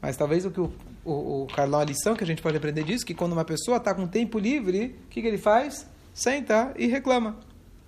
Mas 0.00 0.16
talvez 0.16 0.44
o 0.44 0.50
que 0.52 0.60
o, 0.60 0.72
o, 1.04 1.42
o 1.42 1.46
Carlão, 1.54 1.80
a 1.80 1.84
lição 1.84 2.14
que 2.14 2.24
a 2.24 2.26
gente 2.26 2.42
pode 2.42 2.56
aprender 2.56 2.84
disso, 2.84 3.04
que 3.04 3.14
quando 3.14 3.32
uma 3.32 3.44
pessoa 3.44 3.76
está 3.76 3.94
com 3.94 4.06
tempo 4.06 4.38
livre, 4.38 4.96
o 5.06 5.08
que, 5.08 5.20
que 5.20 5.28
ele 5.28 5.38
faz? 5.38 5.86
Senta 6.12 6.72
e 6.76 6.86
reclama. 6.86 7.36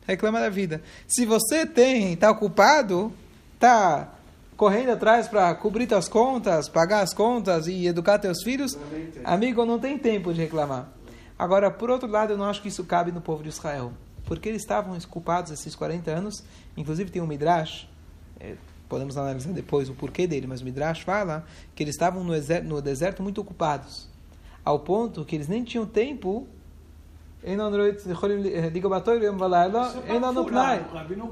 Reclama 0.06 0.40
da 0.40 0.48
vida. 0.48 0.82
Se 1.06 1.24
você 1.24 1.66
tem, 1.66 2.12
está 2.12 2.30
ocupado, 2.30 3.12
está 3.54 4.12
correndo 4.56 4.90
atrás 4.90 5.28
para 5.28 5.54
cobrir 5.54 5.88
suas 5.88 6.08
contas, 6.08 6.68
pagar 6.68 7.00
as 7.00 7.12
contas 7.12 7.66
e 7.66 7.86
educar 7.86 8.18
teus 8.18 8.42
filhos, 8.42 8.76
amigo, 9.24 9.64
não 9.64 9.78
tem 9.78 9.98
tempo 9.98 10.32
de 10.32 10.40
reclamar. 10.40 10.88
Agora, 11.38 11.70
por 11.70 11.90
outro 11.90 12.08
lado, 12.08 12.32
eu 12.32 12.38
não 12.38 12.46
acho 12.46 12.62
que 12.62 12.68
isso 12.68 12.84
cabe 12.84 13.12
no 13.12 13.20
povo 13.20 13.42
de 13.42 13.50
Israel. 13.50 13.92
Porque 14.24 14.48
eles 14.48 14.62
estavam 14.62 14.98
culpados 15.10 15.52
esses 15.52 15.74
40 15.74 16.10
anos. 16.10 16.42
Inclusive 16.76 17.10
tem 17.10 17.22
um 17.22 17.26
Midrash, 17.26 17.88
é, 18.40 18.54
podemos 18.88 19.16
analisar 19.16 19.52
depois 19.52 19.88
o 19.88 19.94
porquê 19.94 20.26
dele, 20.26 20.46
mas 20.46 20.60
o 20.60 20.64
Midrash 20.64 21.00
fala 21.02 21.44
que 21.74 21.82
eles 21.82 21.94
estavam 21.94 22.22
no, 22.24 22.32
no 22.64 22.82
deserto 22.82 23.22
muito 23.22 23.40
ocupados. 23.40 24.08
Ao 24.64 24.80
ponto 24.80 25.24
que 25.24 25.36
eles 25.36 25.48
nem 25.48 25.62
tinham 25.62 25.86
tempo 25.86 26.48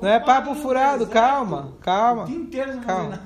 não 0.00 0.08
é 0.08 0.20
papo 0.20 0.54
furado, 0.54 1.06
calma, 1.08 1.73
calma. 1.80 2.26
calma. 2.84 3.20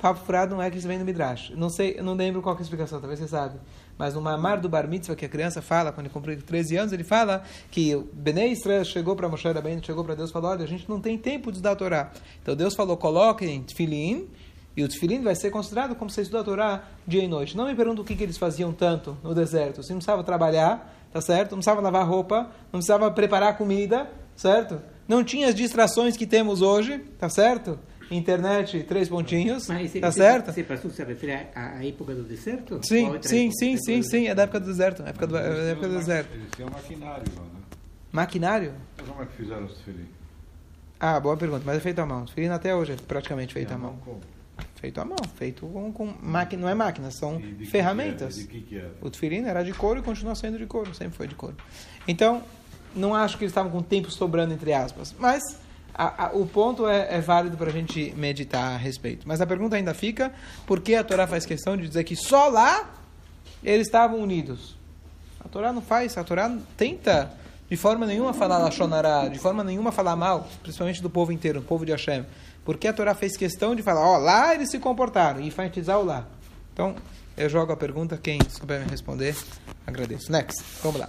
Papo 0.00 0.20
furado 0.20 0.54
não 0.54 0.62
é 0.62 0.70
que 0.70 0.78
isso 0.78 0.88
vem 0.88 0.98
no 0.98 1.04
Midrash. 1.04 1.52
Não 1.54 1.68
sei, 1.68 2.00
não 2.00 2.14
lembro 2.14 2.40
qual 2.40 2.54
é 2.54 2.58
a 2.58 2.62
explicação, 2.62 2.98
talvez 2.98 3.20
você 3.20 3.28
sabe. 3.28 3.58
Mas 4.00 4.14
no 4.14 4.22
Mamar 4.22 4.58
do 4.62 4.66
Bar 4.66 4.88
Mitzvah, 4.88 5.14
que 5.14 5.26
a 5.26 5.28
criança 5.28 5.60
fala, 5.60 5.92
quando 5.92 6.06
ele 6.06 6.14
cumpriu 6.14 6.40
13 6.40 6.74
anos, 6.74 6.92
ele 6.94 7.04
fala 7.04 7.42
que 7.70 7.94
Benei 8.14 8.50
Israel 8.52 8.82
chegou 8.82 9.14
para 9.14 9.28
Moshe 9.28 9.46
Rabbeinu, 9.46 9.84
chegou 9.84 10.02
para 10.02 10.14
Deus 10.14 10.30
e 10.30 10.32
falou, 10.32 10.52
olha, 10.52 10.64
a 10.64 10.66
gente 10.66 10.88
não 10.88 10.98
tem 10.98 11.18
tempo 11.18 11.50
de 11.50 11.58
estudar 11.58 11.72
a 11.72 11.76
Torá. 11.76 12.10
Então 12.40 12.56
Deus 12.56 12.74
falou, 12.74 12.96
coloquem 12.96 13.62
tefilin, 13.62 14.26
e 14.74 14.82
o 14.82 14.88
tefilin 14.88 15.20
vai 15.20 15.34
ser 15.34 15.50
considerado 15.50 15.94
como 15.94 16.10
você 16.10 16.22
estuda 16.22 16.40
a 16.40 16.44
Torá 16.44 16.84
dia 17.06 17.22
e 17.22 17.28
noite. 17.28 17.54
Não 17.54 17.66
me 17.66 17.74
pergunto 17.74 18.00
o 18.00 18.04
que, 18.06 18.16
que 18.16 18.22
eles 18.22 18.38
faziam 18.38 18.72
tanto 18.72 19.18
no 19.22 19.34
deserto. 19.34 19.82
Você 19.82 19.92
não 19.92 19.98
precisava 19.98 20.24
trabalhar, 20.24 20.96
tá 21.12 21.20
certo? 21.20 21.50
Não 21.50 21.58
precisava 21.58 21.82
lavar 21.82 22.08
roupa, 22.08 22.44
não 22.72 22.80
precisava 22.80 23.10
preparar 23.10 23.58
comida, 23.58 24.10
certo? 24.34 24.80
Não 25.06 25.22
tinha 25.22 25.46
as 25.48 25.54
distrações 25.54 26.16
que 26.16 26.26
temos 26.26 26.62
hoje, 26.62 27.00
tá 27.18 27.28
certo? 27.28 27.78
Internet, 28.10 28.82
três 28.84 29.08
pontinhos, 29.08 29.68
Mas 29.68 29.92
tá 29.92 30.10
certo? 30.10 30.52
Você 30.52 30.64
passou 30.64 30.90
se 30.90 31.02
refere 31.04 31.46
à 31.54 31.84
época 31.84 32.14
do 32.14 32.24
deserto? 32.24 32.80
Sim, 32.82 33.18
sim, 33.22 33.50
sim, 33.52 33.76
sim, 33.76 34.02
sim, 34.02 34.26
é 34.26 34.34
da 34.34 34.42
época 34.42 34.60
do 34.60 34.66
deserto, 34.66 35.02
época 35.02 35.26
do, 35.26 35.36
é 35.36 35.70
época 35.70 35.88
do 35.88 35.96
deserto. 35.98 36.34
Eles 36.34 36.48
tinham 36.56 36.70
maquinário 36.70 37.24
lá, 37.36 37.42
né? 37.42 37.60
Maquinário? 38.12 38.72
Mas 38.98 39.08
como 39.08 39.22
é 39.22 39.26
que 39.26 39.32
fizeram 39.36 39.64
os 39.64 39.74
tefilim? 39.74 40.06
Ah, 40.98 41.20
boa 41.20 41.36
pergunta, 41.36 41.62
mas 41.64 41.76
é 41.76 41.80
feito 41.80 41.98
à 42.00 42.06
mão. 42.06 42.24
Tefilim 42.24 42.48
até 42.48 42.74
hoje 42.74 42.92
é 42.92 42.96
praticamente 42.96 43.54
feito 43.54 43.72
à 43.72 43.78
mão. 43.78 43.96
Como? 44.04 44.20
Feito 44.80 45.00
à 45.00 45.04
mão, 45.04 45.16
feito 45.36 45.66
com, 45.66 45.92
com 45.92 46.14
máquina, 46.22 46.62
não 46.62 46.68
é 46.68 46.74
máquina, 46.74 47.10
são 47.10 47.40
ferramentas. 47.70 48.34
que 48.36 48.40
era? 48.40 48.48
De 48.48 48.48
que 48.48 48.60
que 48.60 48.76
era? 48.78 48.94
O 49.00 49.10
tefilin 49.10 49.44
era 49.44 49.62
de 49.62 49.72
couro 49.72 50.00
e 50.00 50.02
continua 50.02 50.34
sendo 50.34 50.58
de 50.58 50.66
couro, 50.66 50.94
sempre 50.94 51.16
foi 51.16 51.28
de 51.28 51.34
couro. 51.34 51.56
Então, 52.08 52.42
não 52.94 53.14
acho 53.14 53.38
que 53.38 53.44
eles 53.44 53.52
estavam 53.52 53.70
com 53.70 53.82
tempo 53.82 54.10
sobrando, 54.10 54.52
entre 54.54 54.72
aspas. 54.72 55.14
Mas 55.18 55.42
a- 55.94 56.26
a- 56.26 56.30
o 56.32 56.46
ponto 56.46 56.88
é, 56.88 57.16
é 57.16 57.20
válido 57.20 57.56
para 57.56 57.68
a 57.68 57.72
gente 57.72 58.12
meditar 58.16 58.74
a 58.74 58.76
respeito. 58.76 59.26
Mas 59.28 59.40
a 59.40 59.46
pergunta 59.46 59.76
ainda 59.76 59.94
fica, 59.94 60.32
por 60.66 60.80
que 60.80 60.94
a 60.94 61.04
Torá 61.04 61.26
faz 61.26 61.44
questão 61.46 61.76
de 61.76 61.86
dizer 61.88 62.04
que 62.04 62.16
só 62.16 62.48
lá 62.48 62.90
eles 63.62 63.86
estavam 63.86 64.18
unidos? 64.20 64.76
A 65.44 65.48
Torá 65.48 65.72
não 65.72 65.82
faz, 65.82 66.16
a 66.16 66.24
Torá 66.24 66.50
tenta 66.76 67.32
de 67.68 67.76
forma 67.76 68.04
nenhuma 68.06 68.32
falar 68.32 68.58
Lachonará, 68.58 69.28
de 69.28 69.38
forma 69.38 69.62
nenhuma 69.62 69.92
falar 69.92 70.16
mal, 70.16 70.48
principalmente 70.62 71.00
do 71.00 71.08
povo 71.08 71.30
inteiro, 71.32 71.60
do 71.60 71.66
povo 71.66 71.86
de 71.86 71.92
Hashem. 71.92 72.26
Porque 72.64 72.86
a 72.88 72.92
Torá 72.92 73.14
fez 73.14 73.36
questão 73.36 73.74
de 73.74 73.82
falar, 73.82 74.00
ó, 74.00 74.16
lá 74.18 74.54
eles 74.54 74.70
se 74.70 74.78
comportaram, 74.78 75.40
e 75.40 75.46
enfatizar 75.46 75.98
o 75.98 76.04
lá. 76.04 76.26
Então, 76.72 76.94
eu 77.36 77.48
jogo 77.48 77.72
a 77.72 77.76
pergunta, 77.76 78.18
quem 78.22 78.38
souber 78.50 78.80
me 78.80 78.90
responder, 78.90 79.34
agradeço. 79.86 80.30
Next, 80.30 80.62
vamos 80.82 81.00
lá. 81.00 81.08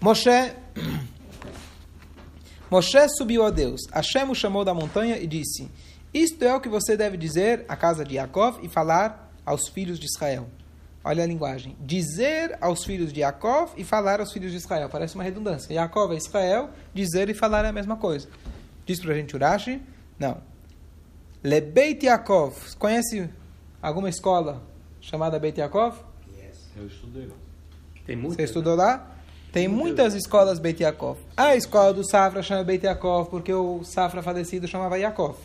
Moshe, 0.00 0.30
Moshe 2.70 3.08
subiu 3.16 3.44
a 3.44 3.50
Deus. 3.50 3.80
Hashem 3.92 4.30
o 4.30 4.34
chamou 4.34 4.64
da 4.64 4.74
montanha 4.74 5.18
e 5.18 5.26
disse: 5.26 5.70
Isto 6.12 6.44
é 6.44 6.54
o 6.54 6.60
que 6.60 6.68
você 6.68 6.96
deve 6.96 7.16
dizer 7.16 7.64
à 7.68 7.76
casa 7.76 8.04
de 8.04 8.16
Yaakov 8.16 8.58
e 8.62 8.68
falar 8.68 9.32
aos 9.44 9.68
filhos 9.68 9.98
de 9.98 10.06
Israel. 10.06 10.48
Olha 11.02 11.24
a 11.24 11.26
linguagem. 11.26 11.76
Dizer 11.80 12.58
aos 12.60 12.84
filhos 12.84 13.12
de 13.12 13.20
Yaakov 13.20 13.72
e 13.76 13.84
falar 13.84 14.20
aos 14.20 14.32
filhos 14.32 14.50
de 14.50 14.58
Israel. 14.58 14.88
Parece 14.90 15.14
uma 15.14 15.24
redundância. 15.24 15.72
Yaakov 15.72 16.12
é 16.12 16.16
Israel, 16.16 16.70
dizer 16.92 17.30
e 17.30 17.34
falar 17.34 17.64
é 17.64 17.68
a 17.68 17.72
mesma 17.72 17.96
coisa. 17.96 18.28
Diz 18.84 19.00
pra 19.00 19.14
gente 19.14 19.34
Urashi? 19.34 19.80
Não. 20.18 20.38
Lebeit 21.42 22.04
Yaakov. 22.04 22.76
Conhece 22.76 23.30
alguma 23.80 24.08
escola 24.08 24.62
chamada 25.00 25.38
Beit 25.38 25.58
Yaakov? 25.58 25.96
Eu 26.76 26.86
estudei 26.86 27.26
lá. 27.26 27.34
Tem 28.06 28.14
muitas, 28.16 28.36
Você 28.36 28.42
estudou 28.44 28.76
lá? 28.76 29.17
Tem 29.52 29.66
muitas 29.66 30.14
escolas 30.14 30.58
Beit 30.58 30.82
Yaakov. 30.82 31.18
A 31.36 31.56
escola 31.56 31.92
do 31.94 32.08
Safra 32.08 32.42
chama 32.42 32.62
Beit 32.64 32.84
Yaakov 32.84 33.28
porque 33.30 33.52
o 33.52 33.82
Safra 33.84 34.22
falecido 34.22 34.68
chamava 34.68 34.98
Yaakov. 34.98 35.36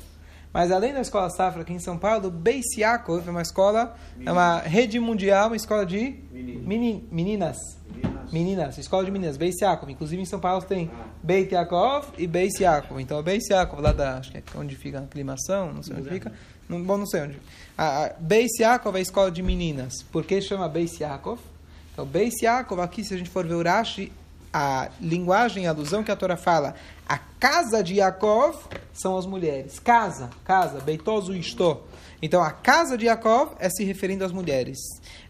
Mas 0.53 0.71
além 0.71 0.93
da 0.93 1.01
escola 1.01 1.29
Safra 1.31 1.61
aqui 1.63 1.73
em 1.73 1.79
São 1.79 1.97
Paulo, 1.97 2.29
Beis 2.29 2.65
Yaakov 2.77 3.27
é 3.27 3.31
uma 3.31 3.41
escola, 3.41 3.95
é 4.23 4.31
uma 4.31 4.59
rede 4.59 4.99
mundial, 4.99 5.47
uma 5.47 5.55
escola 5.55 5.83
de 5.85 6.15
meni- 6.31 7.03
meninas. 7.11 7.57
Meninas, 8.31 8.77
escola 8.77 9.03
de 9.05 9.09
meninas, 9.11 9.35
Beis 9.37 9.55
Yaakov. 9.61 9.89
Inclusive 9.91 10.21
em 10.21 10.25
São 10.25 10.39
Paulo 10.39 10.63
tem 10.63 10.91
Beit 11.23 11.53
Yaakov 11.53 12.07
e 12.17 12.27
Beis 12.27 12.59
Yaakov. 12.59 12.99
Então, 13.01 13.19
o 13.19 13.23
Beis 13.23 13.47
Yaakov, 13.49 13.81
lá 13.81 13.91
da, 13.91 14.17
acho 14.17 14.31
que 14.31 14.37
é 14.37 14.43
onde 14.55 14.75
fica 14.75 14.99
a 14.99 15.03
aclimação, 15.03 15.73
não 15.73 15.81
sei 15.81 15.95
onde 15.95 16.09
fica. 16.09 16.31
Não, 16.69 16.81
bom, 16.83 16.97
não 16.97 17.05
sei 17.07 17.21
onde. 17.21 17.39
A, 17.77 18.05
a 18.05 18.09
Beis 18.19 18.51
Yaakov 18.59 18.95
é 18.95 18.99
a 18.99 19.01
escola 19.01 19.31
de 19.31 19.41
meninas. 19.41 20.03
Por 20.11 20.23
que 20.23 20.39
chama 20.41 20.67
Beis 20.69 20.99
Yaakov? 20.99 21.39
Então, 21.93 22.05
Beis 22.05 22.33
Yaakov, 22.41 22.81
aqui, 22.81 23.03
se 23.03 23.13
a 23.13 23.17
gente 23.17 23.29
for 23.29 23.45
ver 23.45 23.53
Urashi, 23.53 24.11
a 24.51 24.89
linguagem, 24.99 25.67
a 25.67 25.69
alusão 25.69 26.03
que 26.03 26.11
a 26.11 26.15
Torá 26.15 26.35
fala, 26.35 26.75
a 27.07 27.17
casa 27.17 27.83
de 27.83 27.95
Yaakov 27.95 28.57
são 28.93 29.17
as 29.17 29.25
mulheres. 29.25 29.79
Casa, 29.79 30.29
casa, 30.43 30.79
beitoso 30.79 31.35
isto. 31.35 31.79
Então, 32.21 32.41
a 32.41 32.51
casa 32.51 32.97
de 32.97 33.05
Yaakov 33.05 33.53
é 33.59 33.69
se 33.69 33.83
referindo 33.83 34.23
às 34.23 34.31
mulheres. 34.31 34.77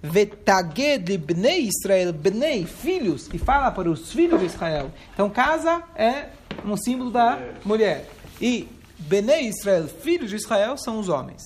Vetaged 0.01 1.17
Bnei 1.17 1.67
Israel, 1.67 2.13
Bnei, 2.13 2.65
filhos, 2.65 3.29
e 3.34 3.38
fala 3.38 3.72
para 3.72 3.89
os 3.89 4.12
filhos 4.12 4.39
de 4.39 4.46
Israel. 4.46 4.91
Então, 5.13 5.29
casa 5.29 5.84
é 5.96 6.29
um 6.65 6.77
símbolo 6.77 7.10
da 7.12 7.39
mulher. 7.65 8.10
E 8.39 8.67
Bnei 9.00 9.48
Israel, 9.48 9.88
filhos 9.88 10.29
de 10.29 10.36
Israel, 10.36 10.77
são 10.77 11.00
os 11.00 11.10
homens. 11.10 11.41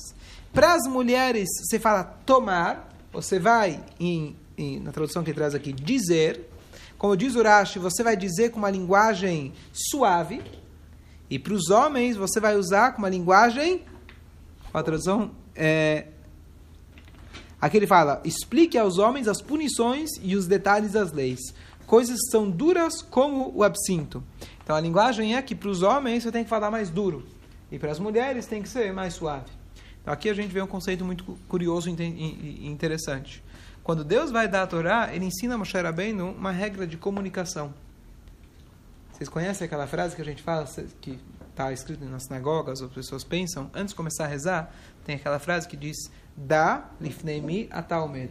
Para 0.54 0.74
as 0.74 0.88
mulheres, 0.88 1.48
você 1.64 1.80
fala 1.80 2.04
tomar, 2.26 2.90
você 3.12 3.40
vai, 3.40 3.80
em- 4.00 4.36
na 4.58 4.92
tradução 4.92 5.24
que 5.24 5.34
traz 5.34 5.54
aqui, 5.54 5.72
dizer. 5.72 6.50
Como 6.98 7.16
diz 7.16 7.36
Urashi, 7.36 7.78
você 7.78 8.02
vai 8.02 8.18
dizer 8.18 8.50
com 8.50 8.58
uma 8.58 8.72
linguagem 8.72 9.54
suave. 9.72 10.42
E 11.30 11.38
para 11.38 11.54
os 11.54 11.70
homens, 11.70 12.16
você 12.16 12.40
vai 12.40 12.56
usar 12.56 12.94
com 12.94 13.00
uma 13.00 13.10
linguagem. 13.10 13.84
A 14.74 14.82
tradução? 14.82 15.32
É, 15.56 16.08
aqui 17.62 17.78
ele 17.78 17.88
fala: 17.88 18.22
explique 18.24 18.78
aos 18.78 18.98
homens 18.98 19.28
as 19.28 19.42
punições 19.42 20.10
e 20.22 20.36
os 20.36 20.48
detalhes 20.48 20.94
das 20.94 21.12
leis. 21.12 21.40
Coisas 21.86 22.18
são 22.32 22.50
duras 22.50 23.02
como 23.02 23.52
o 23.56 23.64
absinto. 23.64 24.24
Então 24.64 24.76
a 24.76 24.80
linguagem 24.80 25.36
é 25.36 25.42
que 25.42 25.56
para 25.56 25.70
os 25.70 25.82
homens 25.82 26.24
você 26.24 26.32
tem 26.32 26.44
que 26.44 26.50
falar 26.50 26.70
mais 26.70 26.90
duro. 26.90 27.26
E 27.72 27.78
para 27.80 27.92
as 27.92 28.00
mulheres 28.00 28.46
tem 28.46 28.62
que 28.62 28.70
ser 28.70 28.92
mais 28.92 29.14
suave. 29.14 29.50
Então 30.02 30.14
aqui 30.14 30.30
a 30.30 30.34
gente 30.34 30.52
vê 30.52 30.62
um 30.62 30.68
conceito 30.68 31.06
muito 31.06 31.24
cu- 31.24 31.38
curioso 31.48 31.90
e 31.90 32.68
interessante. 32.68 33.44
Quando 33.88 34.04
Deus 34.04 34.32
vai 34.32 34.50
dar 34.50 34.64
a 34.64 34.68
Torá, 34.68 35.16
ele 35.16 35.24
ensina 35.24 35.56
a 35.56 35.58
Moshe 35.58 35.80
Rabbeinu 35.80 36.32
uma 36.32 36.52
regra 36.52 36.86
de 36.86 36.98
comunicação. 36.98 37.74
Vocês 39.14 39.30
conhecem 39.30 39.64
aquela 39.64 39.88
frase 39.88 40.14
que 40.14 40.22
a 40.22 40.26
gente 40.26 40.44
fala, 40.44 40.68
que 41.00 41.18
está 41.50 41.72
escrito 41.72 42.04
nas 42.04 42.24
sinagogas, 42.24 42.82
as 42.82 42.92
pessoas 42.92 43.24
pensam, 43.24 43.72
antes 43.74 43.92
de 43.92 43.96
começar 43.96 44.26
a 44.26 44.28
rezar, 44.28 44.76
tem 45.06 45.16
aquela 45.16 45.40
frase 45.40 45.70
que 45.70 45.78
diz, 45.78 46.12
Da 46.36 46.90
lifneimi 47.00 47.70
atalmed. 47.72 48.30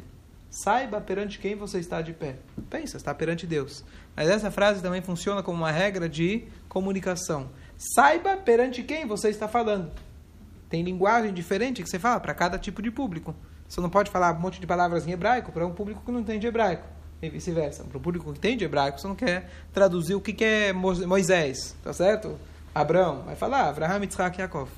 Saiba 0.51 1.01
perante 1.01 1.39
quem 1.39 1.57
você 1.57 1.79
está 1.79 2.03
de 2.03 2.13
pé. 2.13 2.37
Pensa, 2.69 2.99
está 2.99 3.15
perante 3.15 3.47
Deus. 3.47 3.83
Mas 4.15 4.29
essa 4.29 4.51
frase 4.51 4.83
também 4.83 5.01
funciona 5.01 5.43
como 5.43 5.57
uma 5.57 5.73
regra 5.73 6.07
de 6.07 6.47
comunicação. 6.69 7.49
Saiba 7.79 8.37
perante 8.37 8.83
quem 8.83 9.07
você 9.07 9.31
está 9.31 9.49
falando. 9.49 9.91
Tem 10.69 10.83
linguagem 10.83 11.33
diferente 11.33 11.83
que 11.83 11.89
você 11.89 11.99
fala 11.99 12.21
para 12.21 12.35
cada 12.35 12.59
tipo 12.59 12.83
de 12.83 12.91
público. 12.91 13.35
Você 13.69 13.81
não 13.81 13.91
pode 13.91 14.11
falar 14.11 14.33
um 14.37 14.41
monte 14.41 14.61
de 14.61 14.67
palavras 14.67 15.07
em 15.07 15.13
hebraico 15.13 15.51
para 15.53 15.67
um 15.67 15.73
público 15.73 16.03
que 16.05 16.13
não 16.13 16.21
entende 16.21 16.47
hebraico. 16.47 16.85
E 17.21 17.29
vice-versa. 17.31 17.85
Para 17.85 17.97
o 17.99 18.01
público 18.01 18.31
que 18.31 18.39
entende 18.39 18.65
hebraico, 18.65 19.01
você 19.01 19.09
não 19.09 19.15
quer 19.15 19.51
traduzir 19.73 20.15
o 20.15 20.21
que 20.21 20.45
é 20.45 20.73
Mo- 20.73 21.07
Moisés, 21.07 21.75
tá 21.83 21.93
certo? 21.93 22.39
Abraão. 22.75 23.23
Vai 23.23 23.35
falar 23.37 23.69
Abraham, 23.69 24.01
Yitzhak, 24.03 24.39
Yaakov. 24.39 24.69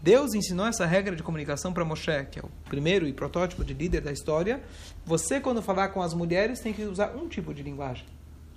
Deus 0.00 0.32
ensinou 0.32 0.66
essa 0.66 0.86
regra 0.86 1.14
de 1.14 1.22
comunicação 1.22 1.72
para 1.72 1.84
Moshe, 1.84 2.24
que 2.30 2.38
é 2.38 2.42
o 2.42 2.48
primeiro 2.68 3.06
e 3.06 3.12
protótipo 3.12 3.64
de 3.64 3.74
líder 3.74 4.00
da 4.00 4.12
história. 4.12 4.62
Você, 5.04 5.40
quando 5.40 5.60
falar 5.60 5.88
com 5.88 6.00
as 6.00 6.14
mulheres, 6.14 6.60
tem 6.60 6.72
que 6.72 6.84
usar 6.84 7.14
um 7.16 7.28
tipo 7.28 7.52
de 7.52 7.62
linguagem. 7.62 8.06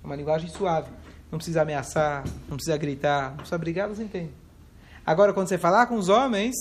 Uma 0.02 0.16
linguagem 0.16 0.48
suave. 0.48 0.90
Não 1.30 1.38
precisa 1.38 1.62
ameaçar, 1.62 2.24
não 2.48 2.56
precisa 2.56 2.76
gritar, 2.76 3.30
não 3.30 3.36
precisa 3.38 3.58
brigar, 3.58 3.86
elas 3.86 3.98
entendem. 4.00 4.30
Agora, 5.04 5.32
quando 5.32 5.48
você 5.48 5.58
falar 5.58 5.86
com 5.86 5.96
os 5.96 6.08
homens, 6.08 6.54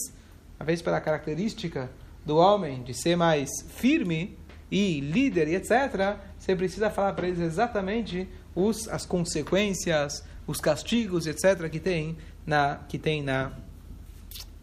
às 0.59 0.65
vezes 0.65 0.81
pela 0.81 0.99
característica 0.99 1.89
do 2.25 2.37
homem 2.37 2.83
de 2.83 2.93
ser 2.93 3.15
mais 3.15 3.49
firme 3.69 4.37
e 4.69 4.99
líder 5.01 5.47
e 5.47 5.55
etc., 5.55 6.17
você 6.37 6.55
precisa 6.55 6.89
falar 6.89 7.13
para 7.13 7.27
eles 7.27 7.39
exatamente 7.39 8.27
os, 8.55 8.87
as 8.87 9.05
consequências, 9.05 10.23
os 10.47 10.59
castigos, 10.59 11.27
etc., 11.27 11.69
que 11.69 11.79
tem 11.79 12.17
na, 12.45 12.79
que 12.87 12.97
tem 12.97 13.21
na, 13.21 13.51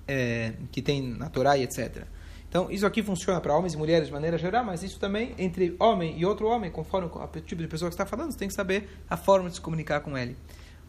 é, 0.07 0.55
que 0.73 0.83
tem 0.83 1.03
na 1.03 1.29
Torá 1.29 1.57
e 1.57 1.63
etc. 1.63 2.05
Então, 2.49 2.71
isso 2.71 2.87
aqui 2.87 3.03
funciona 3.03 3.41
para 3.41 3.55
homens 3.55 3.75
e 3.75 3.77
mulheres 3.77 4.07
de 4.09 4.13
maneira 4.13 4.39
geral, 4.39 4.65
mas 4.65 4.83
isso 4.83 4.99
também 4.99 5.35
entre 5.39 5.77
homem 5.79 6.19
e 6.19 6.25
outro 6.25 6.47
homem, 6.49 6.71
conforme 6.71 7.09
o 7.09 7.41
tipo 7.41 7.61
de 7.61 7.69
pessoa 7.69 7.91
que 7.91 7.95
está 7.95 8.07
falando, 8.07 8.33
você 8.33 8.39
tem 8.39 8.49
que 8.49 8.55
saber 8.55 8.89
a 9.09 9.19
forma 9.19 9.51
de 9.51 9.57
se 9.57 9.61
comunicar 9.61 10.01
com 10.01 10.17
ele. 10.17 10.35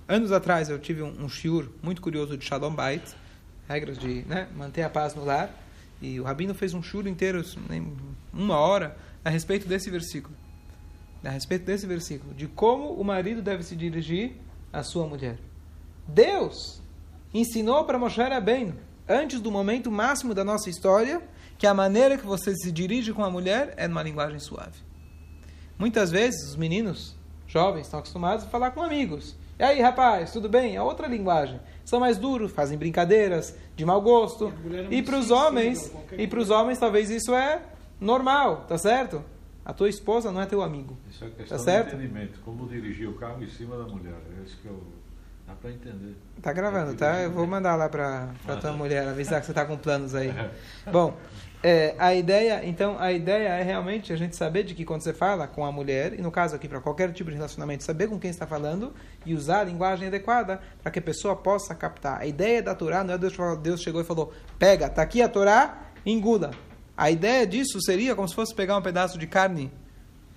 Anos 0.07 0.31
atrás 0.31 0.69
eu 0.69 0.79
tive 0.79 1.03
um, 1.03 1.25
um 1.25 1.27
shiur 1.27 1.69
muito 1.83 2.01
curioso 2.01 2.37
de 2.37 2.45
Shalom 2.45 2.73
Bait, 2.73 3.03
regras 3.67 3.97
de 3.97 4.23
né, 4.23 4.47
manter 4.55 4.83
a 4.83 4.89
paz 4.89 5.13
no 5.13 5.25
lar, 5.25 5.53
e 6.01 6.19
o 6.19 6.23
Rabino 6.23 6.53
fez 6.53 6.73
um 6.73 6.81
shiur 6.81 7.07
inteiro, 7.07 7.43
uma 8.33 8.57
hora, 8.57 8.97
a 9.23 9.29
respeito 9.29 9.67
desse 9.67 9.89
versículo. 9.89 10.35
A 11.23 11.29
respeito 11.29 11.65
desse 11.65 11.85
versículo, 11.85 12.33
de 12.33 12.47
como 12.47 12.93
o 12.93 13.03
marido 13.03 13.41
deve 13.41 13.63
se 13.63 13.75
dirigir 13.75 14.33
à 14.71 14.83
sua 14.83 15.05
mulher. 15.05 15.37
Deus 16.07 16.81
ensinou 17.33 17.83
para 17.83 17.99
Moshe 17.99 18.21
Rabbeinu, 18.21 18.75
antes 19.07 19.41
do 19.41 19.51
momento 19.51 19.91
máximo 19.91 20.33
da 20.33 20.43
nossa 20.43 20.69
história, 20.69 21.21
que 21.57 21.67
a 21.67 21.73
maneira 21.73 22.17
que 22.17 22.25
você 22.25 22.55
se 22.55 22.71
dirige 22.71 23.11
com 23.11 23.23
a 23.23 23.29
mulher 23.29 23.73
é 23.75 23.87
numa 23.87 24.01
linguagem 24.01 24.39
suave. 24.39 24.79
Muitas 25.77 26.09
vezes 26.09 26.49
os 26.49 26.55
meninos 26.55 27.15
jovens 27.47 27.87
estão 27.87 27.99
acostumados 27.99 28.45
a 28.45 28.49
falar 28.49 28.71
com 28.71 28.81
amigos. 28.81 29.35
E 29.57 29.63
aí, 29.63 29.81
rapaz, 29.81 30.31
tudo 30.31 30.47
bem? 30.47 30.77
É 30.77 30.81
outra 30.81 31.07
linguagem. 31.07 31.59
São 31.89 31.99
mais 31.99 32.19
duros, 32.19 32.51
fazem 32.51 32.77
brincadeiras 32.77 33.57
de 33.75 33.83
mau 33.83 33.99
gosto. 33.99 34.53
É 34.71 34.93
e 34.93 35.01
para 35.01 35.17
os 35.17 35.31
homens, 35.31 35.91
e 36.15 36.27
para 36.27 36.39
os 36.39 36.51
homens 36.51 36.77
talvez 36.77 37.09
isso 37.09 37.33
é 37.33 37.63
normal, 37.99 38.65
tá 38.67 38.77
certo? 38.77 39.23
A 39.65 39.73
tua 39.73 39.89
esposa 39.89 40.31
não 40.31 40.39
é 40.39 40.45
teu 40.45 40.61
amigo. 40.61 40.95
Isso 41.09 41.25
é 41.25 41.29
questão 41.31 41.57
tá 41.57 41.63
certo? 41.63 41.89
de 41.89 41.95
entendimento. 41.95 42.41
Como 42.45 42.67
dirigir 42.67 43.09
o 43.09 43.15
carro 43.15 43.43
em 43.43 43.49
cima 43.49 43.75
da 43.75 43.85
mulher. 43.85 44.13
É 44.37 44.43
isso 44.43 44.55
que 44.61 44.67
eu 44.67 44.79
Dá 45.49 45.55
para 45.55 45.71
entender. 45.71 46.15
Tá 46.43 46.53
gravando, 46.53 46.93
tá? 46.93 47.21
Eu 47.21 47.31
vou 47.31 47.47
mandar 47.47 47.75
lá 47.75 47.89
para 47.89 48.29
para 48.45 48.57
tua 48.57 48.71
mulher 48.71 49.07
avisar 49.07 49.41
que 49.41 49.47
você 49.47 49.53
tá 49.53 49.65
com 49.65 49.75
planos 49.75 50.13
aí. 50.13 50.31
Bom, 50.91 51.17
é, 51.63 51.95
a 51.97 52.13
ideia, 52.13 52.61
então, 52.63 52.97
a 52.99 53.11
ideia 53.11 53.47
é 53.47 53.63
realmente 53.63 54.13
a 54.13 54.15
gente 54.15 54.35
saber 54.35 54.63
de 54.63 54.75
que 54.75 54.85
quando 54.85 55.01
você 55.01 55.11
fala 55.11 55.47
com 55.47 55.65
a 55.65 55.71
mulher, 55.71 56.13
e 56.13 56.21
no 56.21 56.31
caso 56.31 56.55
aqui 56.55 56.69
para 56.69 56.79
qualquer 56.79 57.11
tipo 57.13 57.31
de 57.31 57.35
relacionamento, 57.35 57.83
saber 57.83 58.07
com 58.07 58.19
quem 58.19 58.29
está 58.29 58.45
falando 58.45 58.93
e 59.25 59.33
usar 59.33 59.61
a 59.61 59.63
linguagem 59.63 60.07
adequada 60.07 60.61
para 60.83 60.91
que 60.91 60.99
a 60.99 61.01
pessoa 61.01 61.35
possa 61.35 61.73
captar. 61.73 62.21
A 62.21 62.27
ideia 62.27 62.61
da 62.61 62.75
Torá 62.75 63.03
não 63.03 63.15
é 63.15 63.17
Deus, 63.17 63.33
Deus 63.63 63.81
chegou 63.81 64.01
e 64.01 64.05
falou: 64.05 64.31
pega, 64.59 64.87
tá 64.87 65.01
aqui 65.01 65.19
a 65.19 65.27
Torá, 65.27 65.79
engula. 66.05 66.51
A 66.95 67.09
ideia 67.09 67.47
disso 67.47 67.81
seria 67.81 68.15
como 68.15 68.27
se 68.27 68.35
fosse 68.35 68.53
pegar 68.53 68.77
um 68.77 68.83
pedaço 68.83 69.17
de 69.17 69.25
carne, 69.25 69.71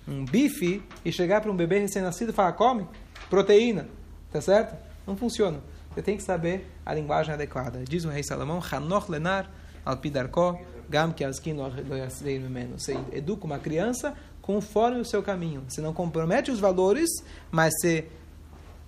um 0.07 0.25
bife, 0.25 0.81
e 1.05 1.11
chegar 1.11 1.39
para 1.39 1.51
um 1.51 1.55
bebê 1.55 1.77
recém-nascido 1.77 2.31
e 2.31 2.33
falar: 2.33 2.53
come, 2.53 2.87
proteína, 3.29 3.87
tá 4.31 4.41
certo? 4.41 4.92
Não 5.05 5.15
funciona. 5.15 5.59
Você 5.93 6.01
tem 6.01 6.17
que 6.17 6.23
saber 6.23 6.67
a 6.85 6.93
linguagem 6.93 7.33
adequada. 7.33 7.83
Diz 7.87 8.05
o 8.05 8.09
rei 8.09 8.23
Salomão: 8.23 8.61
Hanoch 8.71 9.11
lenar 9.11 9.51
alpidarko 9.85 10.59
gam 10.89 11.11
que 11.11 11.23
Você 12.77 12.97
educa 13.11 13.45
uma 13.45 13.59
criança 13.59 14.13
conforme 14.41 14.99
o 14.99 15.05
seu 15.05 15.23
caminho. 15.23 15.63
Você 15.67 15.81
não 15.81 15.93
compromete 15.93 16.51
os 16.51 16.59
valores, 16.59 17.09
mas 17.51 17.73
você 17.79 18.07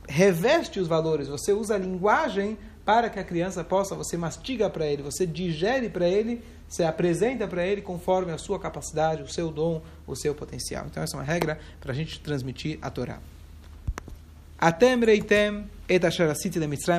reveste 0.07 0.79
os 0.79 0.87
valores. 0.87 1.27
Você 1.27 1.53
usa 1.53 1.75
a 1.75 1.77
linguagem 1.77 2.57
para 2.83 3.09
que 3.09 3.17
a 3.17 3.23
criança 3.23 3.63
possa, 3.63 3.95
você 3.95 4.15
mastiga 4.15 4.69
para 4.69 4.85
ele, 4.85 5.01
você 5.01 5.25
digere 5.25 5.89
para 5.89 6.07
ele, 6.07 6.43
você 6.69 6.83
apresenta 6.83 7.47
para 7.47 7.65
ele 7.65 7.81
conforme 7.81 8.31
a 8.31 8.37
sua 8.37 8.59
capacidade, 8.59 9.23
o 9.23 9.27
seu 9.27 9.49
dom, 9.49 9.81
o 10.05 10.15
seu 10.15 10.35
potencial. 10.35 10.85
Então 10.85 11.01
essa 11.01 11.15
é 11.15 11.19
uma 11.19 11.25
regra 11.25 11.59
para 11.79 11.91
a 11.91 11.95
gente 11.95 12.19
transmitir 12.19 12.77
a 12.81 12.91
Torá. 12.91 13.19
Atem 14.59 14.99
reitem 15.03 15.67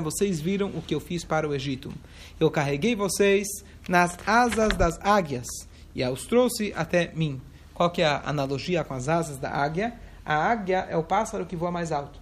vocês 0.01 0.40
viram 0.40 0.68
o 0.68 0.81
que 0.81 0.94
eu 0.94 1.01
fiz 1.01 1.25
para 1.25 1.49
o 1.49 1.55
Egito. 1.55 1.92
Eu 2.38 2.51
carreguei 2.51 2.94
vocês 2.94 3.49
nas 3.88 4.16
asas 4.25 4.77
das 4.77 4.96
águias 5.01 5.46
e 5.92 6.05
os 6.05 6.25
trouxe 6.27 6.72
até 6.77 7.11
mim. 7.12 7.40
Qual 7.75 7.90
que 7.90 8.01
é 8.01 8.07
a 8.07 8.22
analogia 8.25 8.85
com 8.85 8.94
as 8.94 9.09
asas 9.09 9.38
da 9.38 9.51
águia? 9.51 9.94
A 10.25 10.37
águia 10.37 10.87
é 10.88 10.96
o 10.96 11.03
pássaro 11.03 11.46
que 11.46 11.57
voa 11.57 11.72
mais 11.72 11.90
alto. 11.90 12.20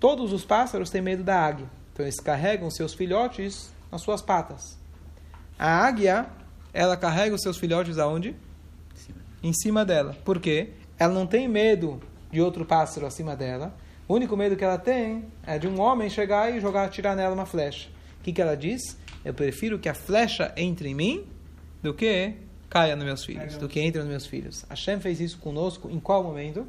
Todos 0.00 0.32
os 0.32 0.44
pássaros 0.44 0.88
têm 0.88 1.02
medo 1.02 1.22
da 1.22 1.38
águia. 1.38 1.66
Então 1.92 2.04
eles 2.06 2.18
carregam 2.20 2.70
seus 2.70 2.94
filhotes 2.94 3.70
nas 3.92 4.00
suas 4.00 4.22
patas. 4.22 4.78
A 5.58 5.86
águia, 5.86 6.26
ela 6.72 6.96
carrega 6.96 7.34
os 7.34 7.42
seus 7.42 7.58
filhotes 7.58 7.98
aonde? 7.98 8.34
Em 9.42 9.52
cima 9.52 9.84
dela. 9.84 10.16
Por 10.24 10.40
quê? 10.40 10.70
Ela 10.98 11.12
não 11.12 11.26
tem 11.26 11.46
medo 11.46 12.00
de 12.32 12.40
outro 12.40 12.64
pássaro 12.64 13.06
acima 13.06 13.36
dela 13.36 13.74
o 14.06 14.14
único 14.14 14.36
medo 14.36 14.56
que 14.56 14.64
ela 14.64 14.78
tem 14.78 15.24
é 15.46 15.58
de 15.58 15.66
um 15.66 15.80
homem 15.80 16.10
chegar 16.10 16.54
e 16.54 16.60
jogar, 16.60 16.88
tirar 16.90 17.16
nela 17.16 17.34
uma 17.34 17.46
flecha. 17.46 17.88
O 18.20 18.22
que, 18.22 18.32
que 18.32 18.42
ela 18.42 18.56
diz? 18.56 18.98
Eu 19.24 19.32
prefiro 19.32 19.78
que 19.78 19.88
a 19.88 19.94
flecha 19.94 20.52
entre 20.56 20.88
em 20.90 20.94
mim 20.94 21.26
do 21.82 21.94
que 21.94 22.34
caia 22.68 22.96
nos 22.96 23.04
meus 23.04 23.24
filhos, 23.24 23.56
do 23.56 23.68
que 23.68 23.80
entre 23.80 24.00
nos 24.00 24.08
meus 24.08 24.26
filhos. 24.26 24.64
Hashem 24.68 25.00
fez 25.00 25.20
isso 25.20 25.38
conosco 25.38 25.88
em 25.90 26.00
qual 26.00 26.22
momento? 26.22 26.66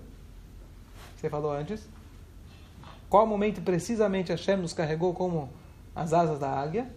Você 1.15 1.30
falou 1.30 1.52
antes? 1.52 1.88
Qual 3.10 3.26
momento 3.26 3.62
precisamente 3.62 4.32
Hashem 4.32 4.58
nos 4.58 4.74
carregou 4.74 5.13
como 5.13 5.50
as 5.95 6.13
asas 6.13 6.39
da 6.39 6.50
águia? 6.50 6.88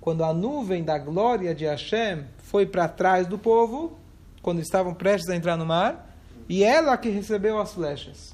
Quando 0.00 0.22
a 0.22 0.32
nuvem 0.32 0.84
da 0.84 0.98
glória 0.98 1.54
de 1.54 1.64
Hashem 1.64 2.24
foi 2.38 2.66
para 2.66 2.86
trás 2.88 3.26
do 3.26 3.38
povo, 3.38 3.98
quando 4.42 4.60
estavam 4.60 4.94
prestes 4.94 5.30
a 5.30 5.36
entrar 5.36 5.56
no 5.56 5.64
mar, 5.64 6.14
e 6.48 6.62
ela 6.62 6.96
que 6.96 7.08
recebeu 7.08 7.58
as 7.58 7.72
flechas. 7.72 8.33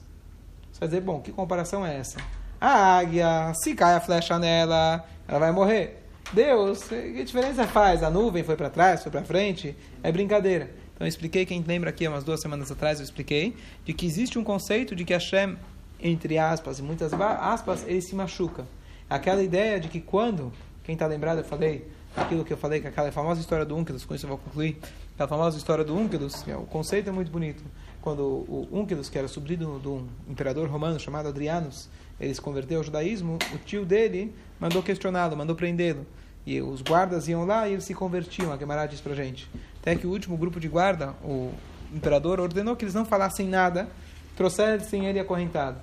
Você 0.81 0.87
vai 0.87 0.88
dizer, 0.88 1.01
bom, 1.03 1.21
que 1.21 1.31
comparação 1.31 1.85
é 1.85 1.99
essa? 1.99 2.19
A 2.59 2.97
águia, 2.97 3.53
se 3.53 3.75
cai 3.75 3.95
a 3.95 4.01
flecha 4.01 4.38
nela, 4.38 5.05
ela 5.29 5.38
vai 5.38 5.53
morrer. 5.53 6.03
Deus, 6.33 6.85
que 6.85 7.23
diferença 7.23 7.66
faz? 7.66 8.03
A 8.03 8.09
nuvem 8.09 8.43
foi 8.43 8.57
para 8.57 8.71
trás, 8.71 9.03
foi 9.03 9.12
para 9.12 9.23
frente? 9.23 9.77
É 10.03 10.11
brincadeira. 10.11 10.71
Então 10.95 11.07
eu 11.07 11.09
expliquei, 11.09 11.45
quem 11.45 11.62
lembra 11.62 11.90
aqui, 11.90 12.09
umas 12.09 12.25
duas 12.25 12.40
semanas 12.40 12.73
atrás 12.73 12.99
eu 12.99 13.05
expliquei, 13.05 13.55
de 13.85 13.93
que 13.93 14.07
existe 14.07 14.38
um 14.38 14.45
conceito 14.45 14.97
de 14.97 15.05
que 15.05 15.12
Hashem, 15.12 15.59
entre 16.01 16.38
aspas 16.38 16.79
e 16.79 16.83
muitas 16.83 17.12
aspas, 17.12 17.85
ele 17.87 18.01
se 18.01 18.14
machuca. 18.14 18.64
Aquela 19.09 19.43
ideia 19.43 19.79
de 19.79 19.88
que 19.88 20.01
quando, 20.01 20.51
quem 20.83 20.95
está 20.95 21.07
lembrado, 21.07 21.40
eu 21.40 21.45
falei, 21.45 21.87
aquilo 22.16 22.43
que 22.43 22.55
eu 22.55 22.57
falei, 22.57 22.81
que 22.81 22.87
aquela 22.87 23.12
famosa 23.12 23.38
história 23.38 23.66
do 23.66 23.77
Unkelos, 23.77 24.07
com 24.07 24.14
isso 24.14 24.25
eu 24.25 24.31
vou 24.31 24.38
concluir, 24.38 24.79
aquela 25.12 25.29
famosa 25.29 25.59
história 25.59 25.85
do 25.85 25.95
Unkelos, 25.95 26.43
que 26.43 26.51
é, 26.51 26.57
o 26.57 26.62
conceito 26.62 27.11
é 27.11 27.12
muito 27.12 27.31
bonito 27.31 27.62
quando 28.01 28.21
o 28.23 28.69
Unkelus, 28.73 29.09
que 29.09 29.19
era 29.19 29.29
sobrinho 29.29 29.79
de 29.81 29.89
um 29.89 30.07
imperador 30.29 30.69
romano 30.69 30.99
chamado 30.99 31.29
Adrianus, 31.29 31.89
ele 32.21 32.35
se 32.35 32.41
converteu 32.41 32.79
ao 32.79 32.85
judaísmo, 32.85 33.39
o 33.55 33.59
tio 33.59 33.85
dele 33.85 34.35
mandou 34.59 34.83
questioná-lo, 34.83 35.37
mandou 35.37 35.57
prendê-lo. 35.57 36.07
E 36.47 36.61
os 36.61 36.83
guardas 36.83 37.29
iam 37.29 37.45
lá 37.45 37.69
e 37.69 37.73
eles 37.73 37.85
se 37.85 37.95
convertiam, 37.95 38.53
a 38.53 38.57
Gemara 38.57 38.87
diz 38.87 39.01
pra 39.01 39.15
gente. 39.15 39.49
Até 39.81 39.95
que 39.95 40.07
o 40.07 40.11
último 40.11 40.37
grupo 40.37 40.59
de 40.59 40.69
guarda, 40.69 41.15
o 41.23 41.53
imperador, 41.95 42.41
ordenou 42.41 42.77
que 42.77 42.85
eles 42.85 42.95
não 42.95 43.05
falassem 43.05 43.47
nada, 43.47 43.89
trouxessem 44.37 45.07
ele 45.07 45.19
acorrentado. 45.19 45.79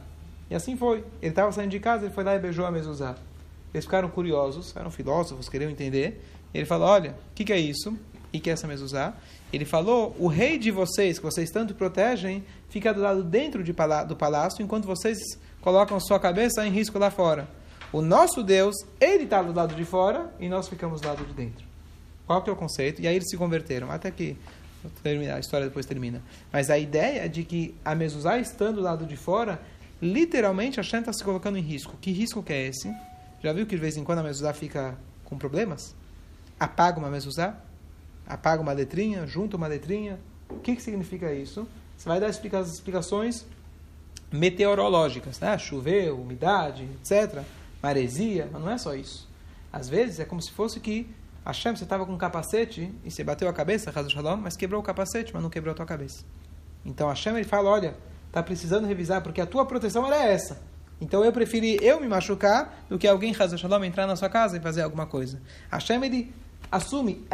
E 0.50 0.56
assim 0.56 0.78
foi. 0.78 1.04
Ele 1.22 1.32
estava 1.32 1.52
saindo 1.52 1.72
de 1.72 1.80
casa, 1.80 2.06
ele 2.06 2.14
foi 2.14 2.24
lá 2.24 2.36
e 2.36 2.40
beijou 2.40 2.66
a 2.66 2.72
Mezuzá. 2.72 3.16
Eles 3.74 3.86
ficaram 3.86 4.10
curiosos, 4.10 4.76
eram 4.76 4.90
filósofos, 4.90 5.50
queriam 5.50 5.70
entender. 5.70 6.24
Ele 6.54 6.66
falou, 6.66 6.88
olha, 6.88 7.12
o 7.12 7.36
que, 7.36 7.44
que 7.44 7.54
é 7.54 7.60
isso? 7.60 7.98
E 8.32 8.40
que 8.40 8.50
é 8.50 8.54
essa 8.54 8.68
Mezuzá? 8.68 9.14
Ele 9.52 9.66
falou: 9.66 10.16
o 10.20 10.28
rei 10.28 10.58
de 10.58 10.72
vocês, 10.72 11.18
que 11.18 11.26
vocês 11.26 11.50
tanto 11.50 11.74
protegem, 11.74 12.44
fica 12.70 12.94
do 12.94 13.02
lado 13.02 13.24
dentro 13.24 13.64
de 13.64 13.74
do 14.08 14.16
palácio, 14.16 14.64
enquanto 14.64 14.86
vocês 14.86 15.18
colocam 15.62 16.00
sua 16.00 16.20
cabeça 16.20 16.66
em 16.66 16.72
risco 16.72 17.00
lá 17.00 17.10
fora. 17.10 17.48
O 17.92 18.02
nosso 18.02 18.44
Deus, 18.44 18.76
ele 19.00 19.24
está 19.24 19.42
do 19.42 19.54
lado 19.54 19.74
de 19.74 19.86
fora 19.86 20.34
e 20.40 20.50
nós 20.50 20.68
ficamos 20.68 21.00
do 21.00 21.08
lado 21.08 21.26
de 21.26 21.34
dentro. 21.34 21.66
Qual 22.26 22.42
que 22.42 22.50
é 22.50 22.54
o 22.54 22.56
conceito? 22.56 23.02
E 23.02 23.08
aí 23.08 23.16
eles 23.16 23.30
se 23.30 23.38
converteram. 23.38 23.90
Até 23.90 24.12
que 24.12 24.36
a 25.34 25.40
história 25.40 25.68
depois 25.68 25.86
termina. 25.86 26.22
Mas 26.52 26.70
a 26.70 26.78
ideia 26.78 27.26
é 27.26 27.28
de 27.28 27.44
que 27.44 27.74
a 27.84 27.96
Mezuzá 27.96 28.38
estando 28.38 28.76
do 28.76 28.82
lado 28.82 29.06
de 29.06 29.16
fora, 29.16 29.62
literalmente 30.02 30.80
a 30.80 30.84
Shem 30.84 31.00
está 31.00 31.14
se 31.14 31.24
colocando 31.24 31.58
em 31.58 31.62
risco. 31.62 31.96
Que 32.02 32.12
risco 32.12 32.44
que 32.44 32.52
é 32.52 32.68
esse? 32.68 32.94
Já 33.42 33.54
viu 33.54 33.66
que 33.66 33.76
de 33.76 33.82
vez 33.82 33.96
em 33.96 34.04
quando 34.04 34.20
a 34.20 34.24
Mezuzá 34.24 34.54
fica 34.54 34.98
com 35.24 35.38
problemas? 35.38 35.96
Apaga 36.60 37.00
uma 37.00 37.10
Mezuzá? 37.10 37.56
Apaga 38.28 38.62
uma 38.62 38.74
letrinha, 38.74 39.26
junta 39.26 39.56
uma 39.56 39.68
letrinha. 39.68 40.20
O 40.50 40.60
que, 40.60 40.76
que 40.76 40.82
significa 40.82 41.34
isso? 41.34 41.68
Você 41.98 42.08
vai 42.08 42.20
dar 42.20 42.30
explica 42.30 42.60
explicações 42.60 43.46
meteorológicas, 44.32 45.40
né? 45.40 45.58
chover, 45.58 46.12
umidade, 46.12 46.88
etc., 47.02 47.42
maresia, 47.82 48.50
mas 48.52 48.62
não 48.62 48.72
é 48.72 48.78
só 48.78 48.94
isso. 48.94 49.28
Às 49.72 49.88
vezes 49.88 50.20
é 50.20 50.26
como 50.26 50.42
se 50.42 50.52
fosse 50.52 50.80
que 50.80 51.10
Hashem, 51.46 51.76
você 51.76 51.86
estava 51.86 52.06
com 52.06 52.12
um 52.12 52.18
capacete 52.18 52.94
e 53.06 53.10
você 53.10 53.24
bateu 53.24 53.48
a 53.48 53.54
cabeça, 53.54 53.92
Shalom, 54.10 54.36
mas 54.38 54.58
quebrou 54.58 54.82
o 54.82 54.84
capacete, 54.84 55.34
mas 55.34 55.42
não 55.42 55.50
quebrou 55.50 55.72
a 55.72 55.76
tua 55.76 55.86
cabeça. 55.86 56.26
Então 56.86 57.08
Hashem 57.08 57.34
ele 57.36 57.46
fala, 57.46 57.70
olha, 57.70 57.96
está 58.28 58.44
precisando 58.44 58.86
revisar, 58.86 59.22
porque 59.22 59.40
a 59.40 59.46
tua 59.46 59.66
proteção 59.66 60.06
era 60.06 60.26
essa. 60.26 60.60
Então 61.00 61.24
eu 61.24 61.32
preferi 61.32 61.78
eu 61.82 62.02
me 62.02 62.08
machucar 62.08 62.84
do 62.90 62.98
que 62.98 63.08
alguém, 63.08 63.34
Shalom, 63.34 63.84
entrar 63.86 64.06
na 64.06 64.18
sua 64.18 64.30
casa 64.30 64.58
e 64.58 64.60
fazer 64.60 64.82
alguma 64.82 65.06
coisa. 65.06 65.42
Hashem 65.72 66.04
ele 66.04 66.34
assume, 66.72 67.26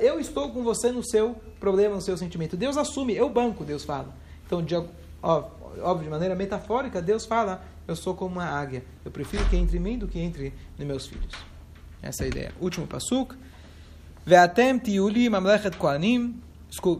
eu 0.00 0.20
estou 0.20 0.50
com 0.50 0.62
você 0.62 0.90
no 0.90 1.04
seu 1.04 1.36
problema, 1.60 1.94
no 1.96 2.00
seu 2.00 2.16
sentimento. 2.16 2.56
Deus 2.56 2.76
assume, 2.76 3.14
eu 3.14 3.28
banco, 3.28 3.64
Deus 3.64 3.84
fala. 3.84 4.14
Então, 4.46 4.62
de, 4.62 4.74
óbvio, 5.22 6.04
de 6.04 6.10
maneira 6.10 6.34
metafórica, 6.34 7.02
Deus 7.02 7.26
fala, 7.26 7.62
eu 7.86 7.94
sou 7.94 8.14
como 8.14 8.36
uma 8.36 8.46
águia. 8.46 8.84
Eu 9.04 9.10
prefiro 9.10 9.44
que 9.48 9.56
entre 9.56 9.76
em 9.76 9.80
mim 9.80 9.98
do 9.98 10.08
que 10.08 10.18
entre 10.18 10.52
nos 10.78 10.86
meus 10.86 11.06
filhos. 11.06 11.34
Essa 12.02 12.22
é 12.22 12.26
a 12.26 12.28
ideia. 12.28 12.52
Último 12.60 12.86
pasuk. 12.86 13.34
Ve'atem 14.24 14.78
tiuli 14.78 15.28
mamlechet 15.28 15.76
koanim. 15.76 16.40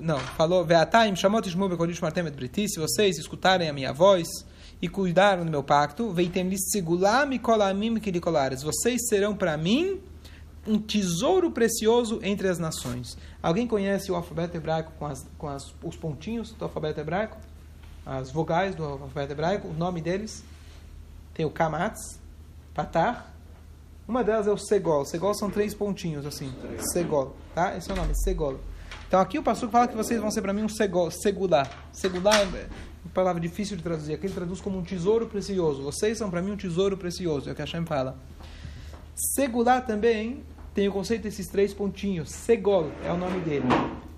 Não, 0.01 0.19
falou, 0.19 0.65
Ve'ataim 0.65 1.15
shamot 1.17 1.47
ishmu 1.49 1.69
bekodish 1.69 2.01
martem 2.01 2.27
et 2.27 2.35
briti. 2.35 2.69
Se 2.69 2.79
vocês 2.79 3.19
escutarem 3.19 3.69
a 3.69 3.73
minha 3.73 3.93
voz 3.93 4.29
e 4.81 4.89
cuidaram 4.89 5.45
do 5.45 5.51
meu 5.51 5.63
pacto, 5.63 6.13
veitem 6.13 6.57
segular 6.57 7.27
mikolamim 7.27 7.99
kirikolares. 7.99 8.63
Vocês 8.63 9.09
serão 9.09 9.35
para 9.35 9.57
mim 9.57 10.01
um 10.67 10.79
tesouro 10.79 11.51
precioso 11.51 12.21
entre 12.23 12.49
as 12.49 12.59
nações. 12.59 13.17
Alguém 13.43 13.67
conhece 13.67 14.11
o 14.11 14.15
alfabeto 14.15 14.57
hebraico 14.57 14.93
com, 14.99 15.07
as, 15.07 15.27
com 15.39 15.49
as, 15.49 15.75
os 15.83 15.97
pontinhos 15.97 16.53
do 16.53 16.65
alfabeto 16.65 17.01
hebraico? 17.01 17.37
As 18.05 18.31
vogais 18.31 18.75
do 18.75 18.85
alfabeto 18.85 19.33
hebraico, 19.33 19.69
o 19.69 19.73
nome 19.73 20.01
deles? 20.01 20.45
Tem 21.35 21.45
o 21.45 21.51
kamatz, 21.51 22.19
patar. 22.75 23.35
Uma 24.07 24.23
delas 24.23 24.47
é 24.47 24.53
o 24.53 24.59
segol. 24.59 25.05
Segol 25.05 25.35
são 25.35 25.51
três 25.51 25.75
pontinhos, 25.75 26.25
assim. 26.25 26.53
Segol, 26.93 27.35
tá? 27.55 27.77
Esse 27.77 27.91
é 27.91 27.95
o 27.95 27.97
nome, 27.97 28.13
segol. 28.23 28.61
Então 29.09 29.21
aqui 29.21 29.39
o 29.39 29.43
pastor 29.43 29.71
fala 29.71 29.87
que 29.87 29.97
vocês 29.97 30.21
vão 30.21 30.31
ser 30.31 30.43
para 30.43 30.53
mim 30.53 30.63
um 30.63 30.69
segol, 30.69 31.11
segular. 31.11 31.89
Segular 31.93 32.41
é 32.41 32.69
uma 33.05 33.13
palavra 33.15 33.41
difícil 33.41 33.77
de 33.77 33.83
traduzir. 33.83 34.15
Aqui 34.15 34.27
ele 34.27 34.35
traduz 34.35 34.61
como 34.61 34.79
um 34.79 34.83
tesouro 34.83 35.27
precioso. 35.27 35.83
Vocês 35.83 36.19
são 36.19 36.31
para 36.31 36.43
mim 36.43 36.53
um 36.53 36.57
tesouro 36.57 36.97
precioso, 36.97 37.49
é 37.49 37.53
o 37.53 37.55
que 37.55 37.63
a 37.63 37.65
Hashem 37.65 37.85
fala. 37.85 38.17
Segular 39.15 39.83
também 39.83 40.45
tem 40.77 40.87
o 40.89 40.93
conceito 40.93 41.23
desses 41.23 41.49
três 41.49 41.73
pontinhos. 41.73 42.29
Segol 42.29 42.93
é 43.03 43.11
o 43.11 43.17
nome 43.17 43.41
dele. 43.41 43.65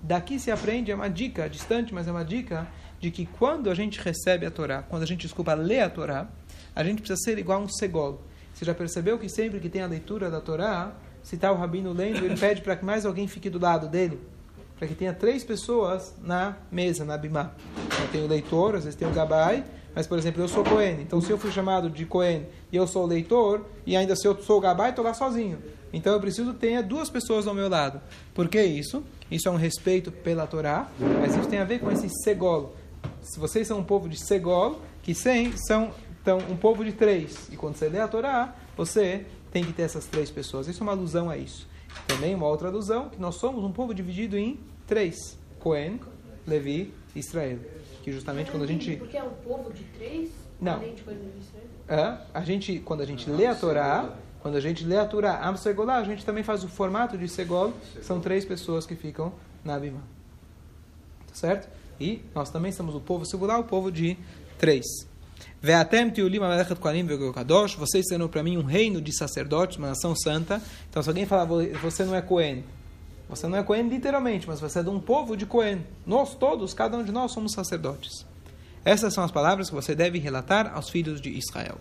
Daqui 0.03 0.37
se 0.37 0.51
aprende, 0.51 0.91
é 0.91 0.95
uma 0.95 1.09
dica, 1.09 1.49
distante, 1.49 1.93
mas 1.93 2.05
é 2.05 2.11
uma 2.11 2.25
dica, 2.25 2.67
de 2.99 3.09
que 3.09 3.25
quando 3.25 3.69
a 3.69 3.73
gente 3.73 3.97
recebe 4.01 4.45
a 4.45 4.51
Torá, 4.51 4.83
quando 4.83 5.03
a 5.03 5.05
gente, 5.05 5.21
desculpa, 5.21 5.53
lê 5.53 5.79
a 5.79 5.89
Torá, 5.89 6.27
a 6.75 6.83
gente 6.83 6.97
precisa 6.97 7.17
ser 7.17 7.39
igual 7.39 7.61
a 7.61 7.63
um 7.63 7.69
segol. 7.69 8.21
Você 8.53 8.65
já 8.65 8.73
percebeu 8.73 9.17
que 9.17 9.29
sempre 9.29 9.61
que 9.61 9.69
tem 9.69 9.81
a 9.81 9.87
leitura 9.87 10.29
da 10.29 10.41
Torá, 10.41 10.91
se 11.23 11.35
está 11.35 11.49
o 11.49 11.55
rabino 11.55 11.93
lendo, 11.93 12.25
ele 12.25 12.35
pede 12.35 12.59
para 12.59 12.75
que 12.75 12.83
mais 12.83 13.05
alguém 13.05 13.25
fique 13.25 13.49
do 13.49 13.57
lado 13.57 13.87
dele? 13.87 14.19
Para 14.77 14.85
que 14.85 14.95
tenha 14.95 15.13
três 15.13 15.45
pessoas 15.45 16.13
na 16.21 16.57
mesa, 16.69 17.05
na 17.05 17.17
bimá. 17.17 17.53
Então, 17.87 18.07
tem 18.11 18.21
o 18.21 18.27
leitor, 18.27 18.75
às 18.75 18.83
vezes 18.83 18.99
tem 18.99 19.07
o 19.07 19.13
gabai, 19.13 19.63
mas, 19.95 20.07
por 20.07 20.17
exemplo, 20.17 20.43
eu 20.43 20.47
sou 20.49 20.65
Cohen. 20.65 20.99
Então, 20.99 21.21
se 21.21 21.31
eu 21.31 21.37
fui 21.37 21.51
chamado 21.51 21.89
de 21.89 22.05
Cohen 22.05 22.47
e 22.69 22.75
eu 22.75 22.85
sou 22.85 23.03
o 23.05 23.07
leitor, 23.07 23.65
e 23.85 23.95
ainda 23.95 24.13
se 24.13 24.27
eu 24.27 24.37
sou 24.41 24.57
o 24.57 24.61
Gabai, 24.61 24.89
estou 24.89 25.05
lá 25.05 25.13
sozinho. 25.13 25.57
Então, 25.91 26.13
eu 26.13 26.19
preciso 26.19 26.53
ter 26.53 26.83
duas 26.83 27.09
pessoas 27.09 27.47
ao 27.47 27.53
meu 27.53 27.69
lado. 27.69 28.01
Por 28.33 28.47
que 28.47 28.61
isso? 28.61 29.03
Isso 29.29 29.47
é 29.47 29.51
um 29.51 29.55
respeito 29.55 30.11
pela 30.11 30.47
Torá, 30.47 30.89
mas 31.21 31.35
isso 31.35 31.47
tem 31.47 31.59
a 31.59 31.63
ver 31.63 31.79
com 31.79 31.91
esse 31.91 32.07
segolo. 32.23 32.73
Se 33.21 33.39
vocês 33.39 33.67
são 33.67 33.79
um 33.79 33.83
povo 33.83 34.09
de 34.09 34.17
segolo, 34.17 34.81
que 35.03 35.13
sem, 35.13 35.55
são 35.57 35.91
então, 36.21 36.39
um 36.49 36.55
povo 36.55 36.83
de 36.83 36.91
três. 36.91 37.49
E 37.51 37.55
quando 37.55 37.75
você 37.75 37.87
lê 37.89 37.99
a 37.99 38.07
Torá, 38.07 38.55
você 38.75 39.25
tem 39.51 39.63
que 39.63 39.73
ter 39.73 39.83
essas 39.83 40.05
três 40.05 40.29
pessoas. 40.29 40.67
Isso 40.67 40.81
é 40.81 40.83
uma 40.83 40.91
alusão 40.91 41.29
a 41.29 41.37
isso. 41.37 41.67
Também 42.07 42.35
uma 42.35 42.47
outra 42.47 42.67
alusão, 42.67 43.09
que 43.09 43.19
nós 43.19 43.35
somos 43.35 43.63
um 43.63 43.71
povo 43.71 43.93
dividido 43.93 44.37
em 44.37 44.59
três. 44.85 45.37
Cohen, 45.59 45.99
Levi 46.45 46.93
e 47.15 47.19
Israel 47.19 47.59
que 48.03 48.11
justamente 48.11 48.51
quando 48.51 48.63
a 48.63 48.67
gente. 48.67 48.95
Porque 48.97 49.17
é 49.17 49.23
um 49.23 49.29
povo 49.29 49.71
de 49.71 49.83
três? 49.83 50.31
Não. 50.59 50.81
É, 51.87 52.17
a 52.33 52.41
gente, 52.41 52.79
quando 52.79 53.01
a 53.01 53.05
gente 53.05 53.29
lê 53.29 53.45
a 53.45 53.55
Torá, 53.55 54.15
quando 54.41 54.55
a 54.55 54.59
gente 54.59 54.85
lê 54.85 54.97
a 54.97 55.05
Torá 55.05 55.45
Am 55.47 55.57
Segolá, 55.57 55.97
a 55.97 56.03
gente 56.03 56.25
também 56.25 56.43
faz 56.43 56.63
o 56.63 56.67
formato 56.67 57.17
de 57.17 57.27
Segol, 57.27 57.73
são 58.01 58.19
três 58.19 58.45
pessoas 58.45 58.85
que 58.85 58.95
ficam 58.95 59.33
na 59.63 59.75
Abimá. 59.75 59.99
Tá 61.27 61.35
certo? 61.35 61.69
E 61.99 62.21
nós 62.33 62.49
também 62.49 62.71
somos 62.71 62.95
o 62.95 63.01
povo 63.01 63.25
Segolá, 63.25 63.57
o 63.57 63.63
povo 63.63 63.91
de 63.91 64.17
três. 64.57 64.85
Vocês 67.77 68.07
serão 68.07 68.29
para 68.29 68.41
mim 68.41 68.57
um 68.57 68.63
reino 68.63 69.01
de 69.01 69.15
sacerdotes, 69.15 69.77
uma 69.77 69.89
nação 69.89 70.15
santa. 70.15 70.61
Então, 70.89 71.03
se 71.03 71.09
alguém 71.09 71.25
falar, 71.25 71.45
você 71.81 72.05
não 72.05 72.15
é 72.15 72.21
Cohen, 72.21 72.63
você 73.27 73.45
não 73.45 73.57
é 73.57 73.63
Cohen 73.63 73.89
literalmente, 73.89 74.47
mas 74.47 74.61
você 74.61 74.79
é 74.79 74.83
de 74.83 74.89
um 74.89 74.99
povo 74.99 75.35
de 75.35 75.45
Cohen. 75.45 75.85
Nós 76.05 76.33
todos, 76.33 76.73
cada 76.73 76.97
um 76.97 77.03
de 77.03 77.11
nós, 77.11 77.33
somos 77.33 77.51
sacerdotes. 77.51 78.25
Essas 78.85 79.13
são 79.13 79.23
as 79.23 79.31
palavras 79.31 79.69
que 79.69 79.75
você 79.75 79.93
deve 79.93 80.17
relatar 80.17 80.71
aos 80.73 80.89
filhos 80.89 81.19
de 81.19 81.29
Israel. 81.29 81.77